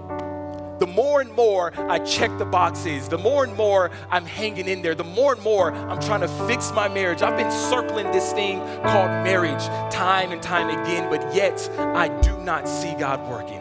the 0.83 0.87
more 0.89 1.21
and 1.21 1.33
more 1.35 1.73
I 1.89 2.01
check 2.01 2.37
the 2.39 2.45
boxes, 2.45 3.09
the 3.09 3.17
more 3.17 3.45
and 3.45 3.55
more 3.55 3.93
I'm 4.11 4.27
hanging 4.27 4.67
in 4.67 4.83
there, 4.83 4.97
the 4.97 5.05
more 5.05 5.33
and 5.35 5.41
more 5.41 5.73
I'm 5.73 6.01
trying 6.01 6.23
to 6.23 6.47
fix 6.49 6.73
my 6.73 6.89
marriage. 6.89 7.23
I've 7.23 7.37
been 7.37 7.53
circling 7.53 8.11
this 8.11 8.33
thing 8.33 8.59
called 8.83 9.11
marriage 9.23 9.65
time 9.95 10.33
and 10.33 10.43
time 10.43 10.71
again, 10.71 11.09
but 11.09 11.33
yet 11.33 11.71
I 11.79 12.09
do 12.23 12.37
not 12.39 12.69
see 12.69 12.95
God 12.95 13.21
working. 13.31 13.61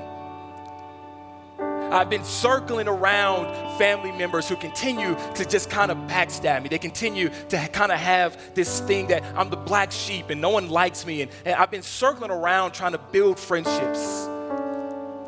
I've 1.93 2.09
been 2.09 2.23
circling 2.23 2.87
around 2.87 3.77
family 3.77 4.11
members 4.13 4.49
who 4.49 4.55
continue 4.55 5.15
to 5.35 5.45
just 5.45 5.69
kind 5.69 5.91
of 5.91 5.99
backstab 6.07 6.63
me. 6.63 6.69
They 6.69 6.79
continue 6.79 7.29
to 7.49 7.67
kind 7.67 7.91
of 7.91 7.99
have 7.99 8.55
this 8.55 8.79
thing 8.79 9.05
that 9.09 9.23
I'm 9.35 9.51
the 9.51 9.57
black 9.57 9.91
sheep 9.91 10.31
and 10.31 10.41
no 10.41 10.49
one 10.49 10.71
likes 10.71 11.05
me. 11.05 11.21
And, 11.21 11.31
and 11.45 11.53
I've 11.53 11.69
been 11.69 11.83
circling 11.83 12.31
around 12.31 12.71
trying 12.71 12.93
to 12.93 13.01
build 13.11 13.37
friendships. 13.37 14.27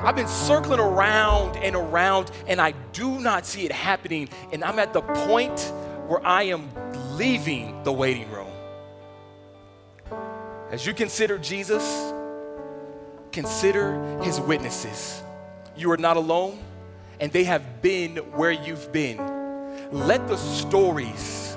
I've 0.04 0.18
been 0.18 0.28
circling 0.28 0.82
around 0.82 1.56
and 1.56 1.78
around, 1.78 2.30
and 2.46 2.60
I 2.60 2.72
do 2.92 3.22
not 3.22 3.46
see 3.46 3.64
it 3.64 3.72
happening. 3.72 4.28
And 4.52 4.62
I'm 4.62 4.78
at 4.78 4.92
the 4.92 5.02
point 5.02 5.72
where 6.08 6.26
I 6.28 6.44
am 6.44 6.70
leaving 7.16 7.84
the 7.84 7.94
waiting 7.94 8.30
room. 8.30 8.52
As 10.72 10.86
you 10.86 10.94
consider 10.94 11.38
Jesus, 11.38 12.12
consider 13.32 14.22
his 14.22 14.42
witnesses. 14.42 15.24
You 15.78 15.90
are 15.92 15.98
not 15.98 16.18
alone, 16.18 16.60
and 17.22 17.32
they 17.32 17.46
have 17.46 17.82
been 17.82 18.18
where 18.36 18.52
you've 18.52 18.92
been. 18.92 19.18
Let 19.90 20.28
the 20.28 20.38
stories 20.38 21.56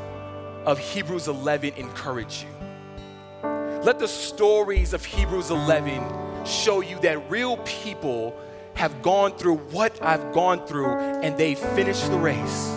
of 0.65 0.79
Hebrews 0.79 1.27
11 1.27 1.75
encourage 1.75 2.45
you. 2.45 3.49
Let 3.83 3.99
the 3.99 4.07
stories 4.07 4.93
of 4.93 5.05
Hebrews 5.05 5.51
11 5.51 6.26
show 6.47 6.81
you 6.81 6.99
that 7.01 7.31
real 7.31 7.57
people 7.59 8.39
have 8.75 9.03
gone 9.03 9.37
through 9.37 9.57
what 9.57 10.03
I've 10.03 10.33
gone 10.33 10.67
through 10.67 10.91
and 10.91 11.37
they 11.39 11.55
finished 11.55 12.11
the 12.11 12.19
race. 12.19 12.77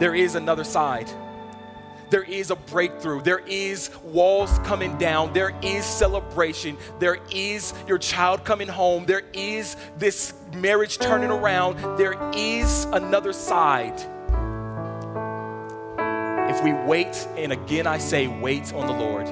There 0.00 0.14
is 0.14 0.34
another 0.34 0.64
side 0.64 1.10
there 2.12 2.22
is 2.22 2.50
a 2.50 2.56
breakthrough. 2.56 3.22
There 3.22 3.38
is 3.38 3.90
walls 4.04 4.58
coming 4.64 4.98
down. 4.98 5.32
There 5.32 5.54
is 5.62 5.82
celebration. 5.86 6.76
There 6.98 7.16
is 7.30 7.72
your 7.88 7.96
child 7.96 8.44
coming 8.44 8.68
home. 8.68 9.06
There 9.06 9.22
is 9.32 9.78
this 9.96 10.34
marriage 10.54 10.98
turning 10.98 11.30
around. 11.30 11.78
There 11.96 12.14
is 12.34 12.84
another 12.92 13.32
side. 13.32 13.98
If 16.50 16.62
we 16.62 16.74
wait, 16.74 17.26
and 17.38 17.50
again 17.50 17.86
I 17.86 17.96
say, 17.96 18.26
wait 18.26 18.74
on 18.74 18.86
the 18.86 18.92
Lord. 18.92 19.26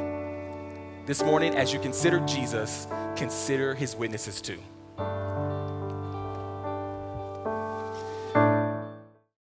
This 1.07 1.23
morning, 1.23 1.55
as 1.57 1.75
you 1.75 1.81
consider 1.81 2.21
Jesus, 2.21 2.87
consider 3.17 3.75
his 3.75 3.97
witnesses 3.97 4.41
too. 4.41 4.59